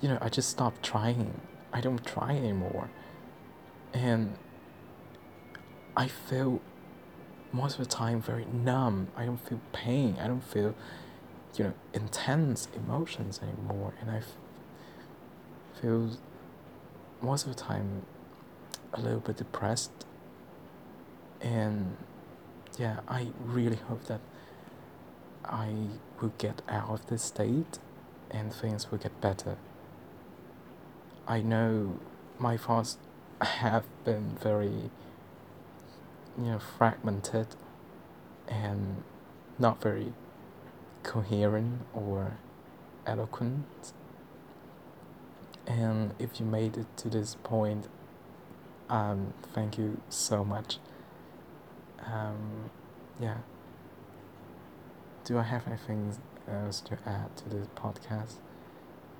you 0.00 0.08
know, 0.08 0.18
I 0.20 0.28
just 0.28 0.48
stopped 0.48 0.82
trying. 0.82 1.40
I 1.72 1.80
don't 1.80 2.04
try 2.04 2.34
anymore. 2.34 2.90
And 3.92 4.36
I 5.96 6.08
feel 6.08 6.60
most 7.52 7.78
of 7.78 7.88
the 7.88 7.94
time 7.94 8.22
very 8.22 8.46
numb. 8.46 9.08
I 9.16 9.26
don't 9.26 9.38
feel 9.46 9.60
pain. 9.72 10.16
I 10.20 10.26
don't 10.26 10.44
feel 10.44 10.74
you 11.56 11.64
know 11.64 11.72
intense 11.92 12.68
emotions 12.74 13.40
anymore 13.42 13.94
and 14.00 14.10
I 14.10 14.22
feel 15.80 16.10
most 17.20 17.46
of 17.46 17.56
the 17.56 17.60
time 17.60 18.02
a 18.92 19.00
little 19.00 19.20
bit 19.20 19.36
depressed 19.36 19.92
and 21.40 21.96
yeah 22.78 23.00
I 23.08 23.28
really 23.44 23.76
hope 23.76 24.04
that 24.04 24.20
I 25.44 25.72
will 26.20 26.32
get 26.36 26.62
out 26.68 26.90
of 26.90 27.06
this 27.06 27.22
state 27.22 27.78
and 28.30 28.52
things 28.52 28.90
will 28.90 28.98
get 28.98 29.18
better. 29.20 29.56
I 31.26 31.40
know 31.40 31.98
my 32.38 32.56
thoughts 32.56 32.98
have 33.40 33.84
been 34.04 34.36
very, 34.42 34.90
you 36.36 36.44
know, 36.44 36.58
fragmented 36.58 37.48
and 38.46 39.02
not 39.58 39.80
very 39.80 40.12
coherent 41.02 41.82
or 41.94 42.38
eloquent. 43.06 43.92
And 45.66 46.14
if 46.18 46.40
you 46.40 46.46
made 46.46 46.76
it 46.76 46.86
to 46.98 47.08
this 47.08 47.36
point, 47.42 47.88
um, 48.88 49.34
thank 49.54 49.78
you 49.78 50.00
so 50.08 50.44
much. 50.44 50.78
Um, 52.06 52.70
yeah 53.20 53.38
do 55.28 55.36
I 55.36 55.42
have 55.42 55.66
anything 55.66 56.16
else 56.50 56.80
to 56.80 56.96
add 57.04 57.36
to 57.36 57.50
this 57.50 57.68
podcast? 57.76 58.36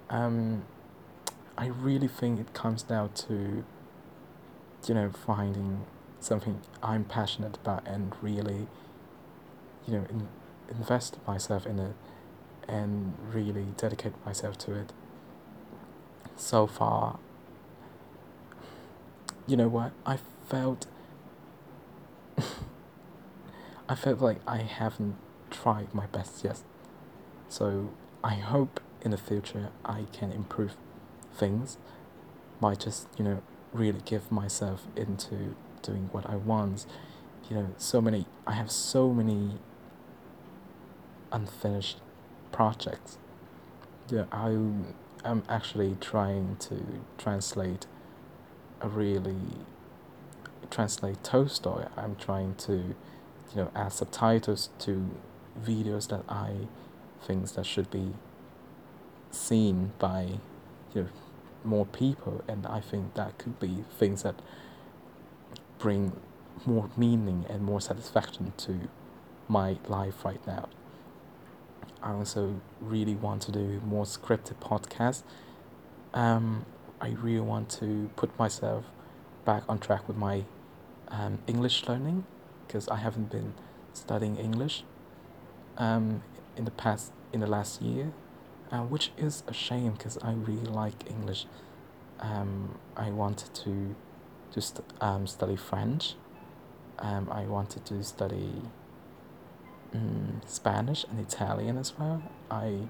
Um, 0.09 0.65
I 1.59 1.67
really 1.67 2.09
think 2.09 2.41
it 2.41 2.55
comes 2.55 2.83
down 2.83 3.13
to, 3.13 3.63
you 4.87 4.95
know, 4.95 5.11
finding 5.11 5.85
something 6.19 6.63
I'm 6.83 7.05
passionate 7.05 7.57
about 7.57 7.87
and 7.87 8.15
really, 8.23 8.69
you 9.87 9.99
know, 9.99 10.07
in, 10.09 10.29
invest 10.71 11.19
myself 11.27 11.67
in 11.67 11.79
it 11.79 11.95
and 12.67 13.13
really 13.31 13.67
dedicate 13.77 14.15
myself 14.25 14.57
to 14.59 14.73
it. 14.73 14.95
So 16.37 16.67
far, 16.67 17.19
you 19.49 19.57
know 19.57 19.69
what? 19.69 19.93
I 20.07 20.19
felt. 20.47 20.87
I 23.89 23.95
felt 23.95 24.21
like 24.21 24.41
I 24.47 24.59
haven't 24.59 25.17
tried 25.51 25.95
my 25.95 26.07
best 26.07 26.45
yet. 26.45 26.63
so 27.49 27.91
I 28.23 28.35
hope 28.35 28.81
in 29.03 29.11
the 29.11 29.17
future 29.17 29.71
I 29.85 30.07
can 30.13 30.31
improve 30.33 30.77
things 31.35 31.79
by 32.61 32.75
just 32.75 33.09
you 33.17 33.25
know 33.25 33.43
really 33.73 34.01
give 34.05 34.31
myself 34.31 34.87
into 34.97 35.55
doing 35.83 36.09
what 36.13 36.29
I 36.29 36.37
want 36.37 36.85
you 37.49 37.57
know 37.57 37.69
so 37.79 38.01
many 38.01 38.27
I 38.47 38.53
have 38.53 38.71
so 38.71 39.13
many 39.13 39.59
unfinished 41.33 41.99
projects 42.53 43.19
yeah 44.11 44.25
I 44.33 44.49
am 45.25 45.43
actually 45.49 45.97
trying 46.01 46.57
to 46.61 47.01
translate 47.17 47.87
really 48.83 49.37
translate 50.71 51.23
Tolstoy 51.25 51.87
I'm 51.97 52.17
trying 52.17 52.55
to 52.57 52.73
you 52.73 53.57
know 53.57 53.71
add 53.75 53.93
subtitles 53.93 54.71
to 54.81 55.11
videos 55.61 56.09
that 56.09 56.25
I 56.29 56.69
think 57.23 57.51
that 57.53 57.67
should 57.67 57.91
be 57.91 58.15
seen 59.31 59.93
by 59.99 60.39
you 60.95 61.03
know 61.03 61.09
more 61.65 61.87
people 61.87 62.45
and 62.47 62.67
I 62.67 62.81
think 62.81 63.15
that 63.15 63.39
could 63.39 63.59
be 63.59 63.85
things 63.99 64.23
that 64.23 64.37
bring 65.79 66.13
more 66.67 66.91
meaning 66.97 67.47
and 67.49 67.63
more 67.63 67.81
satisfaction 67.81 68.53
to 68.59 68.89
my 69.49 69.79
life 69.87 70.25
right 70.25 70.45
now. 70.47 70.69
I 72.03 72.13
also 72.13 72.61
really 72.81 73.15
want 73.15 73.43
to 73.43 73.53
do 73.53 73.81
more 73.85 74.05
scripted 74.05 74.57
podcasts. 74.61 75.23
Um, 76.15 76.65
I 77.01 77.11
really 77.23 77.41
want 77.41 77.71
to 77.81 78.11
put 78.17 78.37
myself 78.39 78.85
back 79.45 79.63
on 79.69 79.79
track 79.79 80.07
with 80.09 80.17
my 80.17 80.45
um, 81.09 81.39
English 81.47 81.87
learning 81.89 82.25
because 82.67 82.89
I 82.89 82.97
haven't 82.97 83.31
been 83.31 83.55
studying 83.93 84.37
English 84.37 84.85
um, 85.77 86.23
in 86.57 86.65
the 86.65 86.71
past 86.71 87.13
in 87.33 87.41
the 87.41 87.47
last 87.47 87.81
year, 87.81 88.13
uh, 88.71 88.83
which 88.83 89.13
is 89.17 89.43
a 89.47 89.53
shame 89.53 89.93
because 89.93 90.19
I 90.19 90.33
really 90.33 90.67
like 90.67 91.09
English. 91.09 91.47
Um, 92.21 92.79
I 92.97 93.11
wanted 93.11 93.55
to 93.55 93.95
to 94.53 94.61
st- 94.61 94.87
um, 95.01 95.27
study 95.27 95.57
French. 95.57 96.15
Um, 96.99 97.29
I 97.31 97.43
wanted 97.45 97.85
to 97.87 98.03
study 98.03 98.63
um, 99.95 100.41
Spanish 100.47 101.05
and 101.09 101.21
Italian 101.21 101.79
as 101.79 101.97
well. 101.99 102.23
I 102.51 102.89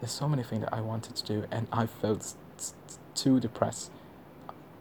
there's 0.00 0.12
so 0.12 0.28
many 0.28 0.42
things 0.42 0.62
that 0.62 0.74
I 0.74 0.80
wanted 0.80 1.16
to 1.16 1.24
do, 1.24 1.44
and 1.50 1.66
I 1.72 1.86
felt 1.86 2.34
too 3.14 3.40
depressed. 3.40 3.90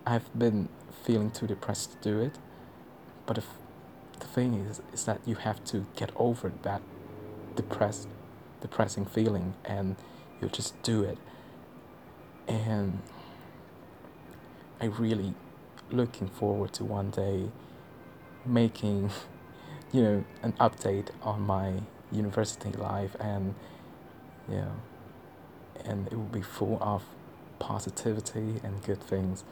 I've 0.06 0.28
been 0.38 0.70
feeling 1.04 1.32
too 1.32 1.48
depressed 1.48 1.91
to 1.91 2.10
do 2.10 2.20
it, 2.22 2.38
but 3.26 3.38
if 3.38 3.48
the 4.20 4.28
thing 4.28 4.54
is, 4.54 4.82
is 4.94 5.06
that 5.06 5.20
you 5.26 5.36
have 5.36 5.63
to 5.65 5.86
get 5.96 6.12
over 6.15 6.52
that 6.63 6.82
depressed, 7.56 8.08
depressing 8.62 9.06
feeling, 9.06 9.54
and 9.65 9.96
you 10.41 10.50
just 10.50 10.82
do 10.84 11.04
it. 11.04 11.17
And 12.48 13.00
I 14.80 14.86
really 14.86 15.34
looking 15.91 16.28
forward 16.28 16.74
to 16.74 16.86
one 16.86 17.12
day 17.12 17.50
making, 18.46 19.12
you 19.91 20.02
know, 20.02 20.24
an 20.41 20.54
update 20.54 21.10
on 21.22 21.41
my 21.41 21.74
university 22.12 22.72
life, 22.72 23.16
and 23.20 23.55
you 24.49 24.55
know, 24.55 24.72
and 25.86 26.08
it 26.08 26.14
will 26.14 26.24
be 26.26 26.41
full 26.41 26.78
of 26.82 27.03
positivity 27.62 28.59
and 28.64 28.84
good 28.84 28.99
things. 28.99 29.43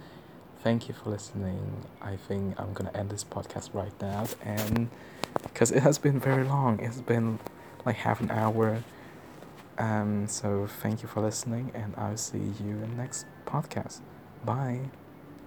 Thank 0.64 0.90
you 0.90 0.94
for 0.94 1.10
listening. 1.12 1.86
I 2.02 2.18
think 2.18 2.60
I'm 2.60 2.74
gonna 2.74 2.92
end 2.94 3.10
this 3.12 3.24
podcast 3.24 3.74
right 3.74 3.94
now, 4.02 4.26
and 4.44 4.90
because 5.44 5.72
it 5.72 5.84
has 5.84 5.98
been 5.98 6.20
very 6.20 6.44
long, 6.44 6.80
it's 6.80 7.00
been 7.00 7.40
like 7.86 7.96
half 7.98 8.20
an 8.20 8.32
hour. 8.32 8.84
Um, 9.78 10.28
so 10.28 10.68
thank 10.82 11.02
you 11.02 11.08
for 11.08 11.22
listening, 11.22 11.72
and 11.74 11.94
I'll 11.96 12.18
see 12.18 12.52
you 12.60 12.72
in 12.72 12.82
the 12.82 12.98
next 12.98 13.26
podcast. 13.46 14.02
Bye. 14.44 14.82